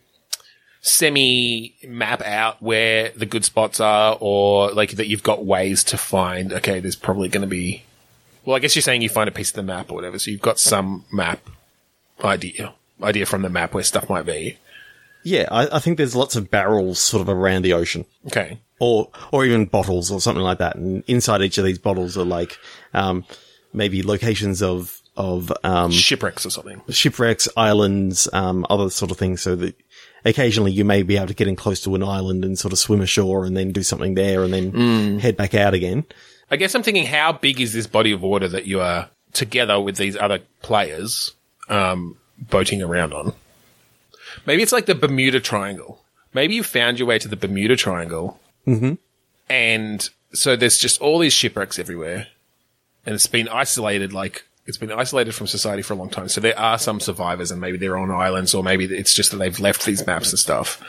[0.81, 5.97] semi map out where the good spots are, or like that you've got ways to
[5.97, 6.53] find.
[6.53, 7.85] Okay, there's probably going to be.
[8.45, 10.31] Well, I guess you're saying you find a piece of the map or whatever, so
[10.31, 11.41] you've got some map
[12.23, 14.59] idea idea from the map where stuff might be.
[15.25, 19.11] Yeah I, I think there's lots of barrels sort of around the ocean Okay, or
[19.33, 22.59] or even bottles or something like that and inside each of these bottles are like
[22.93, 23.25] um,
[23.73, 26.83] maybe locations of of um, shipwrecks or something.
[26.89, 29.77] shipwrecks, islands, um, other sort of things, so that
[30.25, 32.79] occasionally you may be able to get in close to an island and sort of
[32.79, 36.05] swim ashore and then do something there and then head back out again.
[36.51, 39.81] I guess I'm thinking, how big is this body of water that you are together
[39.81, 41.33] with these other players
[41.69, 43.35] um, boating around on?
[44.47, 48.41] Maybe it's like the Bermuda Triangle, maybe you found your way to the Bermuda Triangle.
[48.67, 48.95] Mm-hmm.
[49.49, 52.29] And so there's just all these shipwrecks everywhere.
[53.07, 56.29] And it's been isolated, like, it's been isolated from society for a long time.
[56.29, 59.37] So there are some survivors and maybe they're on islands or maybe it's just that
[59.37, 60.83] they've left these maps and stuff.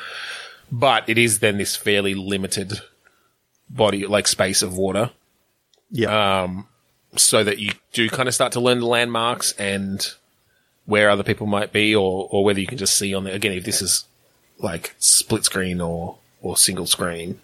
[0.71, 2.79] But it is then this fairly limited
[3.69, 5.11] body, like space of water
[5.91, 6.47] Yeah.
[7.17, 10.07] so that you do kind of start to learn the landmarks and
[10.85, 13.53] where other people might be, or or whether you can just see on the again
[13.53, 14.05] if this is
[14.59, 17.39] like split screen or or single screen.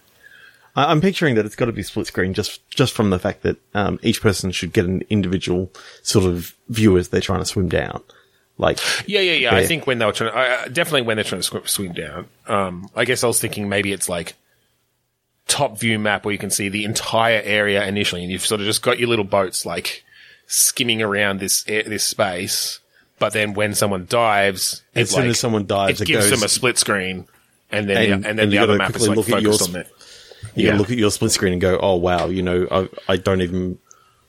[0.73, 3.57] I'm picturing that it's got to be split screen just just from the fact that
[3.73, 5.69] um, each person should get an individual
[6.01, 8.01] sort of view as they're trying to swim down.
[8.57, 9.55] Like, Yeah, yeah, yeah.
[9.55, 11.93] I think when they were trying, to, uh, definitely when they're trying to swim, swim
[11.93, 12.27] down.
[12.47, 14.35] Um, I guess I was thinking maybe it's like
[15.47, 18.67] top view map where you can see the entire area initially, and you've sort of
[18.67, 20.03] just got your little boats like
[20.45, 22.79] skimming around this this space.
[23.21, 26.39] But then when someone dives, As soon like, as someone dives, it it gives goes-
[26.39, 27.27] them a split screen,
[27.71, 29.53] and then And- the, and then and the other map is like look at your
[29.53, 29.87] focused on it.
[30.55, 30.75] you Yeah.
[30.77, 33.77] look at your split screen and go, "Oh wow, you know, I, I don't even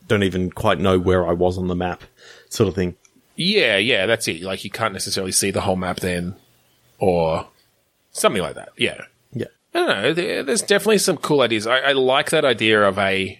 [0.07, 2.03] don't even quite know where I was on the map,"
[2.49, 2.95] sort of thing.
[3.35, 4.43] Yeah, yeah, that's it.
[4.43, 6.35] Like you can't necessarily see the whole map then,
[6.99, 7.47] or
[8.11, 8.69] something like that.
[8.77, 9.01] Yeah,
[9.33, 10.13] Yeah, I don't know.
[10.13, 11.65] There, there's definitely some cool ideas.
[11.65, 13.39] I, I like that idea of a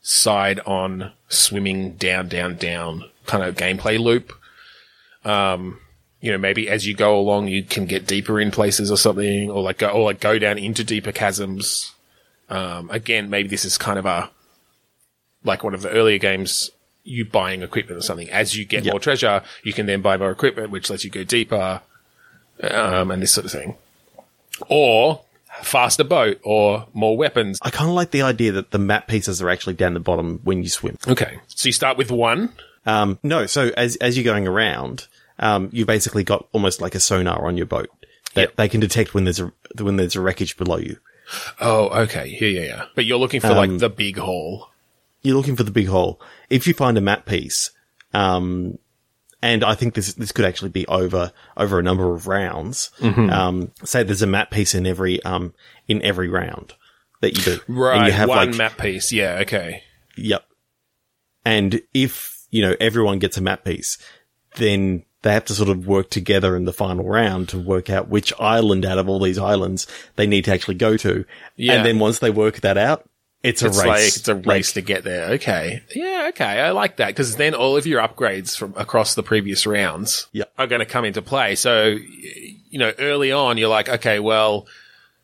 [0.00, 4.32] side on swimming down, down, down kind of gameplay loop.
[5.24, 5.78] Um,
[6.20, 9.50] you know, maybe as you go along, you can get deeper in places or something,
[9.50, 11.92] or like go, or like go down into deeper chasms.
[12.48, 14.30] Um, again, maybe this is kind of a
[15.44, 16.70] like one of the earlier games.
[17.04, 18.30] You buying equipment or something.
[18.30, 18.92] As you get Yeah.
[18.92, 21.80] more treasure, you can then buy more equipment, which lets you go deeper,
[22.62, 23.74] um, and this sort of thing
[24.68, 25.20] or
[25.62, 27.58] faster boat or more weapons.
[27.62, 30.38] I kind of like the idea that the map pieces are actually down the bottom
[30.44, 30.96] when you swim.
[31.08, 31.38] Okay.
[31.48, 32.52] So you start with one.
[32.86, 35.06] Um, no, so as as you're going around,
[35.38, 37.88] um, you basically got almost like a sonar on your boat
[38.34, 38.56] that Yep.
[38.56, 40.96] they can detect when there's a when there's a wreckage below you.
[41.60, 42.36] Oh, okay.
[42.40, 42.84] Yeah, yeah, yeah.
[42.94, 44.68] But you're looking for like the big hole.
[45.22, 46.20] You're looking for the big hole.
[46.50, 47.70] If you find a map piece,
[48.12, 48.78] um,
[49.40, 52.90] and I think this this could actually be over over a number of rounds.
[52.98, 53.30] Mm-hmm.
[53.30, 55.54] Um, say there's a map piece in every um
[55.86, 56.74] in every round
[57.20, 57.98] that you do, Right.
[57.98, 59.12] And you have one like map piece.
[59.12, 59.84] Yeah, okay.
[60.16, 60.44] Yep.
[61.44, 63.98] And if, you know, everyone gets a map piece,
[64.56, 68.08] then they have to sort of work together in the final round to work out
[68.08, 69.86] which island out of all these islands
[70.16, 71.24] they need to actually go to.
[71.56, 71.74] Yeah.
[71.74, 73.08] And then once they work that out,
[73.42, 73.86] it's a It's race.
[73.86, 75.30] like it's a race Like, to get there.
[75.32, 75.82] Okay.
[75.94, 76.44] Yeah, okay.
[76.60, 80.44] I like that because then all of your upgrades from across the previous rounds Yeah.
[80.58, 81.56] are going to come into play.
[81.56, 84.66] So, you know, early on, you're like, okay, well,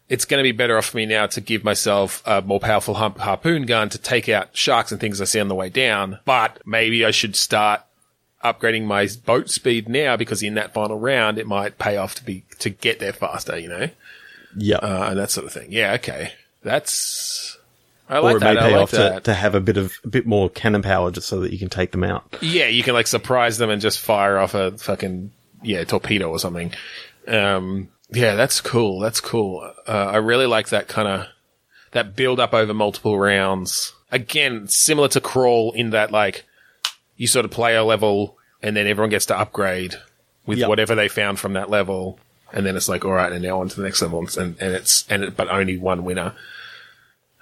[0.08, 2.94] it's going to be better off for me now to give myself a more powerful
[2.94, 6.18] har- harpoon gun to take out sharks and things I see on the way down.
[6.24, 7.82] But maybe I should start
[8.42, 12.24] upgrading my boat speed now because in that final round, it might pay off to
[12.24, 13.90] be, to get there faster, you know?
[14.56, 14.76] yeah.
[14.76, 15.70] Uh, and that sort of thing.
[15.70, 15.92] Yeah.
[15.94, 16.32] Okay.
[16.62, 17.58] That's,
[18.08, 18.58] I or like it that.
[18.58, 19.24] I pay like off to, that.
[19.24, 21.68] to have a bit of, a bit more cannon power just so that you can
[21.68, 22.36] take them out.
[22.40, 25.32] Yeah, you can like surprise them and just fire off a fucking
[25.62, 26.72] yeah torpedo or something.
[27.26, 29.00] Um, yeah, that's cool.
[29.00, 29.70] That's cool.
[29.86, 31.26] Uh, I really like that kind of
[31.92, 33.92] that build up over multiple rounds.
[34.10, 36.44] Again, similar to Crawl in that like
[37.16, 39.94] you sort of play a level and then everyone gets to upgrade
[40.46, 40.68] with Yep.
[40.68, 42.18] whatever they found from that level,
[42.52, 44.74] and then it's like all right, and now on to the next level, and and
[44.74, 46.34] it's and it, but only one winner.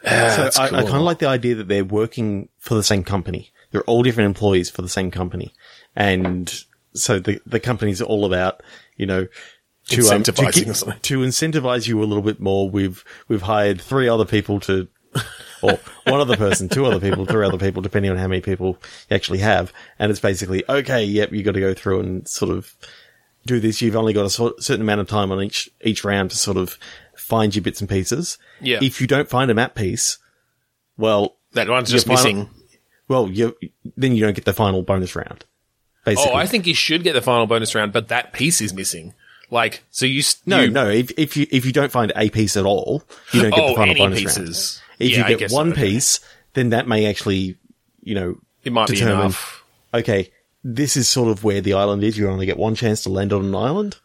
[0.04, 3.04] Ah, So I, I kind of like the idea that they're working for the same
[3.04, 3.50] company.
[3.70, 5.52] They're all different employees for the same company.
[5.94, 6.52] And
[6.94, 8.62] so the, the company's all about,
[8.96, 9.26] you know,
[9.88, 11.00] to, um, to, Incentivizing get- or something.
[11.00, 12.68] to incentivize you a little bit more.
[12.68, 14.88] We've, we've hired three other people to,
[15.62, 18.78] or one other person, two other people, three other people, depending on how many people
[19.08, 19.72] you actually have.
[19.98, 22.74] And it's basically, okay, yep, you got to go through and sort of
[23.46, 23.80] do this.
[23.80, 26.56] You've only got a sort, certain amount of time on each, each round to sort
[26.56, 26.78] of
[27.16, 28.38] find your bits and pieces.
[28.60, 28.78] Yeah.
[28.82, 30.18] If you don't find a map piece,
[30.96, 32.50] well, that one's just final- missing.
[33.08, 33.56] well, you
[33.96, 35.44] then you don't get the final bonus round.
[36.04, 38.72] Basically, Oh, I think you should get the final bonus round, but that piece is
[38.74, 39.14] missing.
[39.50, 40.88] Like, so you no, you- no.
[40.88, 43.68] If, if you if you don't find a piece at all, you don't get Oh,
[43.68, 44.82] the final any bonus pieces.
[44.98, 45.00] round.
[45.00, 45.82] If Yeah, you get one so, okay.
[45.90, 46.20] piece,
[46.54, 47.56] then that may actually,
[48.02, 49.20] you know, it might be determine.
[49.20, 49.62] enough.
[49.94, 50.30] Okay,
[50.64, 52.18] this is sort of where the island is.
[52.18, 53.96] You only get one chance to land on an island.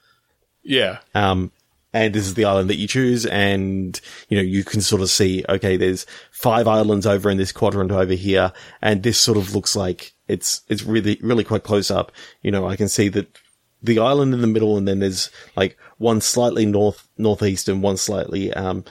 [0.63, 1.51] Yeah, Um,
[1.93, 5.09] and this is the island that you choose, and you know you can sort of
[5.09, 5.43] see.
[5.49, 9.75] Okay, there's five islands over in this quadrant over here, and this sort of looks
[9.75, 12.11] like it's it's really really quite close up.
[12.43, 13.39] You know, I can see that
[13.83, 17.97] the island in the middle, and then there's like one slightly north northeast and one
[17.97, 18.83] slightly um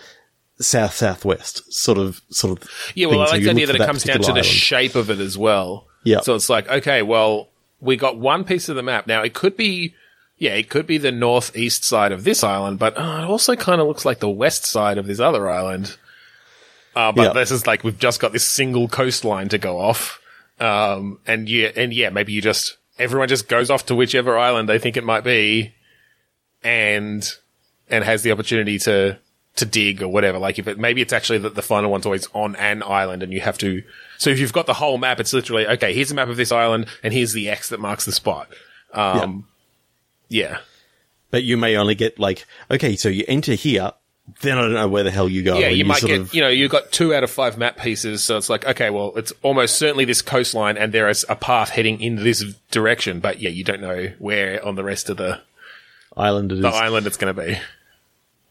[0.60, 2.68] south southwest, sort of sort of.
[2.94, 3.06] yeah.
[3.06, 3.20] Well, thing.
[3.20, 5.10] I like you the idea look that it comes down to particular the shape of
[5.10, 5.86] it as well.
[6.04, 6.20] Yeah.
[6.20, 7.48] So it's like, okay, well,
[7.80, 9.22] we got one piece of the map now.
[9.22, 9.94] It could be
[10.38, 13.80] yeah, it could be the northeast side of this island, but uh, it also kind
[13.80, 15.96] of looks like the west side of this other island.
[16.96, 17.32] Uh, but Yeah.
[17.34, 20.18] this is like we've just got this single coastline to go off,
[20.58, 24.68] um, and yeah, and yeah, maybe you just everyone just goes off to whichever island
[24.68, 25.74] they think it might be,
[26.62, 27.28] and
[27.88, 29.18] and has the opportunity to
[29.56, 30.38] to dig or whatever.
[30.38, 33.32] Like if it maybe it's actually that the final one's always on an island, and
[33.32, 33.82] you have to.
[34.18, 35.92] So if you've got the whole map, it's literally okay.
[35.92, 38.48] Here's a map of this island, and here's the X that marks the spot.
[38.92, 39.46] Um,
[40.28, 40.58] yeah.
[41.30, 43.92] But you may only get like, okay, so you enter here,
[44.40, 45.58] then I don't know where the hell you go.
[45.58, 48.22] Yeah, you, might get, of- you know, you've got two out of five map pieces,
[48.22, 51.70] so it's like, okay, well, it's almost certainly this coastline, and there is a path
[51.70, 55.40] heading in this direction, but yeah, you don't know where on the rest of the,
[56.16, 56.62] island it is.
[56.62, 57.58] the island it's going to be.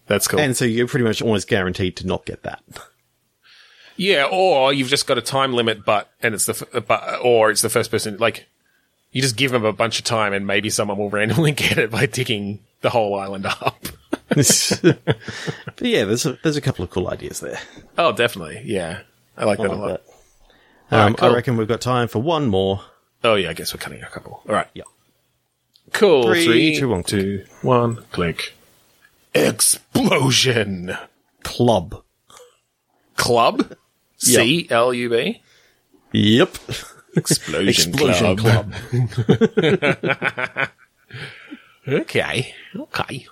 [0.08, 0.40] That's cool.
[0.40, 2.64] And so you're pretty much almost guaranteed to not get that.
[3.96, 7.52] yeah, or you've just got a time limit, but, and it's the, f- but, or
[7.52, 8.48] it's the first person, like,
[9.12, 11.92] you just give them a bunch of time, and maybe someone will randomly get it
[11.92, 13.89] by digging the whole island up.
[14.30, 17.60] But yeah, there's a, there's a couple of cool ideas there.
[17.98, 18.62] oh, definitely.
[18.66, 19.02] Yeah.
[19.38, 19.88] I like I that a lot.
[19.88, 20.04] that.
[20.92, 21.30] Um, right, cool.
[21.30, 22.82] I reckon we've got time for one more.
[23.24, 24.42] Oh, yeah, I guess we're cutting a couple.
[24.48, 24.68] All right.
[24.74, 24.84] Yeah.
[25.94, 26.24] Cool.
[26.24, 28.54] Three, Three, two, one, two, one, click.
[29.34, 30.96] Explosion.
[31.44, 32.04] Club.
[33.16, 33.74] Club.
[34.18, 35.42] C L U B.
[36.12, 36.58] Yep.
[37.16, 38.74] Explosion, Explosion Club.
[38.74, 40.70] Club.
[41.88, 42.54] Okay.
[42.76, 43.26] Okay.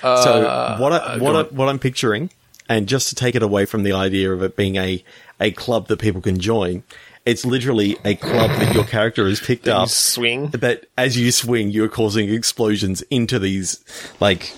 [0.00, 2.30] So what I, uh, what I, what I'm picturing,
[2.68, 5.02] and just to take it away from the idea of it being a
[5.40, 6.82] a club that people can join,
[7.24, 9.88] it's literally a club that your character has picked You up.
[9.88, 10.48] swing.
[10.50, 13.84] That as you swing, you're causing explosions into these,
[14.20, 14.54] like,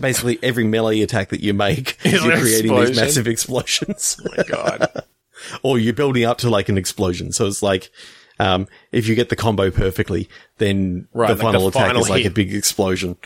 [0.00, 4.20] basically every melee attack that you make, Is you're creating these massive explosions.
[4.48, 5.02] God.
[5.62, 7.32] or you're building up to like an explosion.
[7.32, 7.90] So it's like,
[8.38, 10.28] um, if you get the combo perfectly,
[10.58, 13.16] then Right, the like final the attack final is like a big explosion.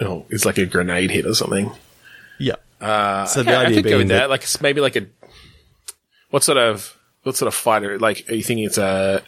[0.00, 1.70] Oh, it's like a grenade hit or something.
[2.38, 2.54] Yeah.
[2.80, 4.14] Uh, So okay, the I idea go being with that.
[4.20, 5.06] that- Like it's maybe like a
[6.30, 7.98] what sort of what sort of fighter?
[7.98, 9.22] Like are you thinking it's a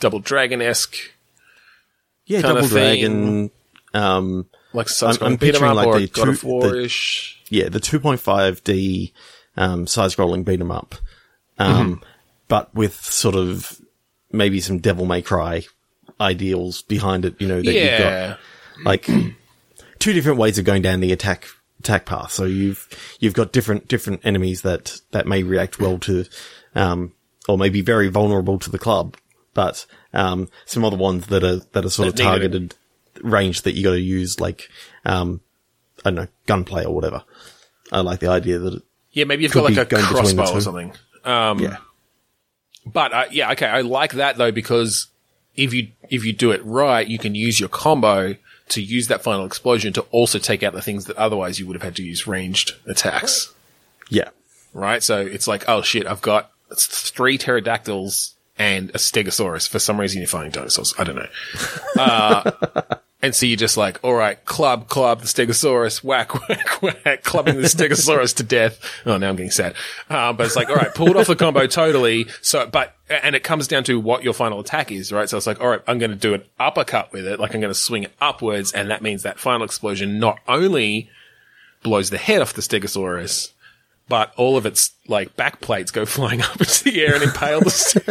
[0.00, 0.96] double dragon esque,
[2.26, 2.66] Yeah, Double.
[2.68, 3.50] Dragon.
[3.94, 7.80] Um, like side I'm scrolling 'em picturing up like the God two- the- yeah, the
[7.80, 9.12] 2.5D
[9.56, 10.96] um, side-scrolling beat 'em up,
[11.58, 12.02] um,
[12.48, 13.80] but with sort of
[14.30, 15.64] maybe some Devil May Cry
[16.20, 17.36] ideals behind it.
[17.38, 18.38] You know that you've got
[18.84, 19.08] like
[20.06, 21.48] two different ways of going down the attack
[21.80, 22.30] attack path.
[22.30, 22.88] So you've
[23.18, 26.24] you've got different different enemies that that may react well to,
[26.76, 27.12] um,
[27.48, 29.16] or may be very vulnerable to the club,
[29.52, 32.24] but um, some other ones that are that are sort of That it.
[32.24, 32.74] targeted
[33.20, 34.68] range that you got to use, like
[35.04, 35.40] um,
[36.04, 37.24] I don't know, gunplay or whatever.
[37.90, 40.42] I like the idea that it, Yeah, maybe you've got like a going between the
[40.42, 40.92] crossbow or something.
[41.24, 41.78] Um, yeah,
[42.86, 45.08] But uh, yeah, okay, I like that though because
[45.56, 48.36] if you if you do it right, you can use your combo
[48.68, 51.76] to use that final explosion to also take out the things that otherwise you would
[51.76, 53.52] have had to use ranged attacks.
[54.10, 54.30] yeah,
[54.72, 55.02] Right?
[55.02, 59.68] So it's like, oh shit, I've got three pterodactyls and a stegosaurus.
[59.68, 60.94] For some reason, you're finding dinosaurs.
[60.98, 61.28] I don't know.
[61.98, 62.50] Uh,
[63.26, 67.56] and so you're just like, all right, club, club, the stegosaurus, whack, whack, whack, clubbing
[67.56, 68.80] the stegosaurus to death.
[69.04, 69.74] Oh, now I'm getting sad.
[70.08, 72.28] Uh, but it's like, all right, pulled off the combo totally.
[72.40, 75.28] So, but, and it comes down to what your final attack is, right?
[75.28, 77.40] So it's like, all right, I'm going to do an uppercut with it.
[77.40, 78.70] Like I'm going to swing it upwards.
[78.70, 81.10] And that means that final explosion not only
[81.82, 83.50] blows the head off the stegosaurus,
[84.08, 87.60] but all of its like back plates go flying up into the air and impale
[87.60, 87.70] the.
[87.70, 88.06] St-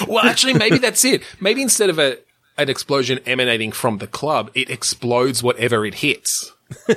[0.08, 1.22] well, actually, maybe that's it.
[1.40, 2.18] Maybe instead of a
[2.58, 6.52] an explosion emanating from the club, it explodes whatever it hits.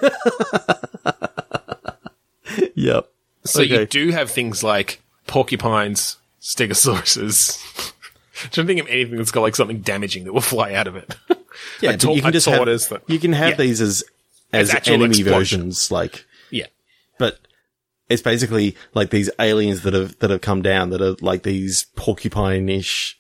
[2.76, 3.10] yep.
[3.46, 7.60] So you do have things like porcupines, stegosauruses.
[8.44, 10.88] i Trying to think of anything that's got like something damaging that will fly out
[10.88, 11.16] of it.
[11.82, 13.56] Yeah, tor- you can just have, that- you can have Yeah.
[13.58, 14.04] these as
[14.54, 15.62] as, As enemy explosion.
[15.62, 16.68] versions, like yeah.
[17.18, 17.38] but
[18.08, 21.86] it's basically like these aliens that have that have come down that are like these
[21.98, 23.19] porcupine-ish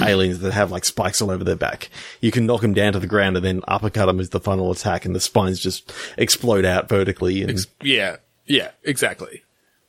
[0.00, 1.90] aliens that have like spikes all over their back.
[2.20, 4.70] You can knock them down to the ground and then uppercut them as the final
[4.70, 7.42] attack, and the spines just explode out vertically.
[7.42, 8.16] And Yeah,
[8.46, 9.42] yeah, exactly.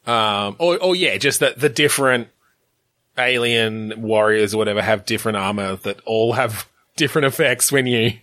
[0.05, 2.29] Um, or, or yeah, just that the different
[3.17, 8.13] alien warriors or whatever have different armor that all have different effects when you,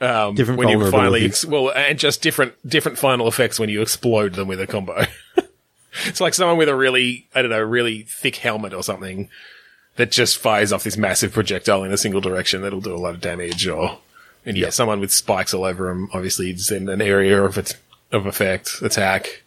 [0.00, 3.82] um, Different when you finally, ex- well, and just different, different final effects when you
[3.82, 5.04] explode them with a combo.
[6.06, 9.28] it's like someone with a really, I don't know, really thick helmet or something
[9.96, 13.14] that just fires off this massive projectile in a single direction that'll do a lot
[13.14, 13.98] of damage or,
[14.46, 17.76] and yeah, someone with spikes all over them obviously is in an area of it,
[18.10, 19.42] of effect, attack.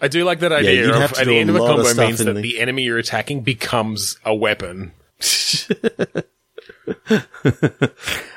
[0.00, 1.86] I do like that idea you'd of at the a end of a lot of
[1.86, 4.92] combo means that the- the enemy you're attacking becomes a weapon.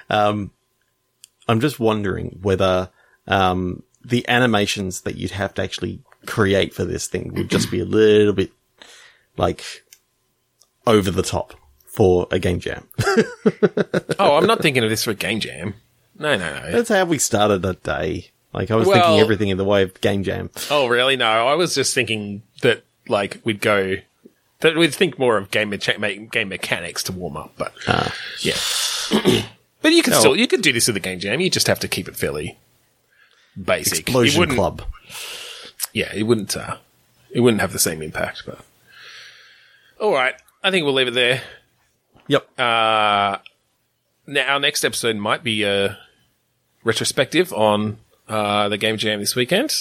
[0.09, 0.51] Um,
[1.47, 2.89] I'm just wondering whether
[3.27, 7.79] um, the animations that you'd have to actually create for this thing would just be
[7.79, 8.51] a little bit
[9.37, 9.63] like
[10.87, 11.53] over the top
[11.85, 12.87] for a game jam.
[14.17, 15.73] Oh, I'm not thinking of this for a game jam.
[16.17, 16.71] No, no, no.
[16.71, 18.31] That's how we started a day.
[18.53, 20.49] Like I was Well- thinking everything in the way of game jam.
[20.71, 21.15] Oh, really?
[21.17, 23.97] No, I was just thinking that like we'd go
[24.61, 27.73] that we'd think more of game mecha- game mechanics to warm up, but
[28.39, 28.55] yeah.
[29.81, 30.19] but you can Oh.
[30.19, 31.41] still you could do this with a game jam.
[31.41, 32.57] You just have to keep it fairly
[33.61, 33.99] basic.
[33.99, 34.81] Explosion Club.
[35.93, 36.55] Yeah, it wouldn't.
[36.55, 36.77] Uh,
[37.31, 38.43] it wouldn't have the same impact.
[38.45, 38.59] But
[39.99, 40.35] all right,
[40.65, 41.41] I think we'll leave it there.
[42.27, 42.59] Yep.
[42.59, 43.37] Uh,
[44.27, 45.97] now our next episode might be a
[46.83, 47.97] retrospective on
[48.27, 49.71] uh, the game jam this weekend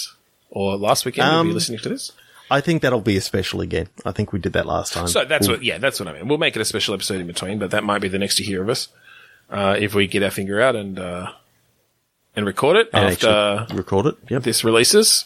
[0.51, 1.27] or last weekend.
[1.27, 2.11] we'll be Um, listening to this.
[2.51, 3.87] I think that'll be a special again.
[4.05, 5.07] I think we did that last time.
[5.07, 6.27] So that's We'll- what, yeah, that's what I mean.
[6.27, 8.45] We'll make it a special episode in between, but that might be the next you
[8.45, 8.87] hear of us
[9.49, 11.31] uh, if we get our finger out and uh,
[12.35, 14.17] and record it and after record it.
[14.29, 14.43] Yep.
[14.43, 15.25] this releases.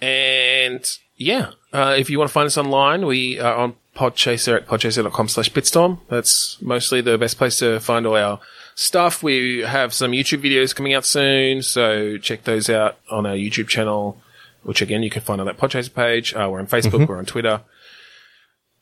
[0.00, 0.84] And
[1.16, 5.28] yeah, uh, if you want to find us online, we are on Podchaser at podchaser.com
[5.28, 5.98] slash bitstorm.
[6.08, 8.40] That's mostly the best place to find all our
[8.74, 9.22] stuff.
[9.22, 13.68] We have some YouTube videos coming out soon, so check those out on our YouTube
[13.68, 14.18] channel,
[14.62, 16.34] which again, you can find on that Podchaser page.
[16.34, 17.60] Uh, we're on Facebook, we're on Twitter.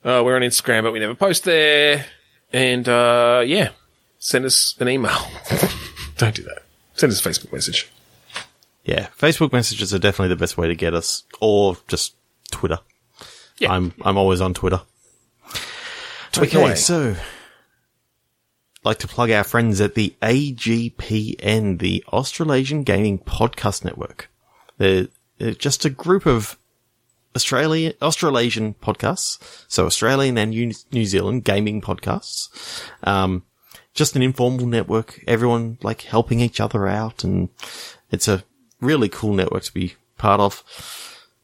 [0.05, 2.07] Uh, we're on Instagram, but we never post there.
[2.53, 3.71] And, uh, yeah,
[4.19, 5.19] send us an email.
[6.17, 6.63] Don't do that.
[6.95, 7.89] Send us a Facebook message.
[8.85, 9.09] Yeah.
[9.19, 12.15] Facebook messages are definitely the best way to get us, or just
[12.51, 12.79] Twitter.
[13.59, 13.73] Yeah.
[13.73, 14.81] I'm I'm always on Twitter.
[16.33, 16.75] Tweet okay, away.
[16.77, 17.17] so
[18.85, 24.31] like to plug our friends at the AGPN, the Australasian Gaming Podcast Network.
[24.79, 26.57] They're, they're just a group of
[27.37, 29.39] Australian Australasian podcasts,
[29.69, 32.49] so Australian and New, New Zealand gaming podcasts.
[33.05, 33.45] Um,
[33.95, 35.23] just an informal network.
[35.27, 37.51] Everyone like helping each other out, and
[38.11, 38.45] it's a
[38.81, 40.65] really cool network to be part of.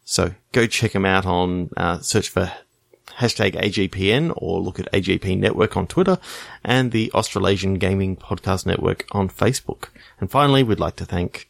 [0.08, 2.52] So go check them out on uh, search for
[3.18, 6.18] hashtag AGPN or look at AGP Network on Twitter
[6.62, 9.88] and the Australasian Gaming Podcast Network on Facebook.
[10.20, 11.48] And finally, we'd like to thank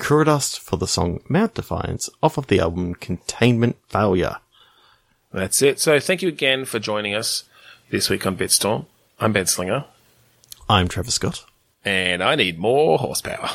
[0.00, 4.38] Kuradust for the song Mount Defiance off of the album Containment Failure.
[5.32, 5.78] That's it.
[5.78, 7.44] So thank you again for joining us
[7.90, 8.86] this week on Bitstorm.
[9.20, 9.84] I'm Ben Slinger,
[10.68, 11.44] I'm Trevor Scott.
[11.84, 13.50] and I need more horsepower.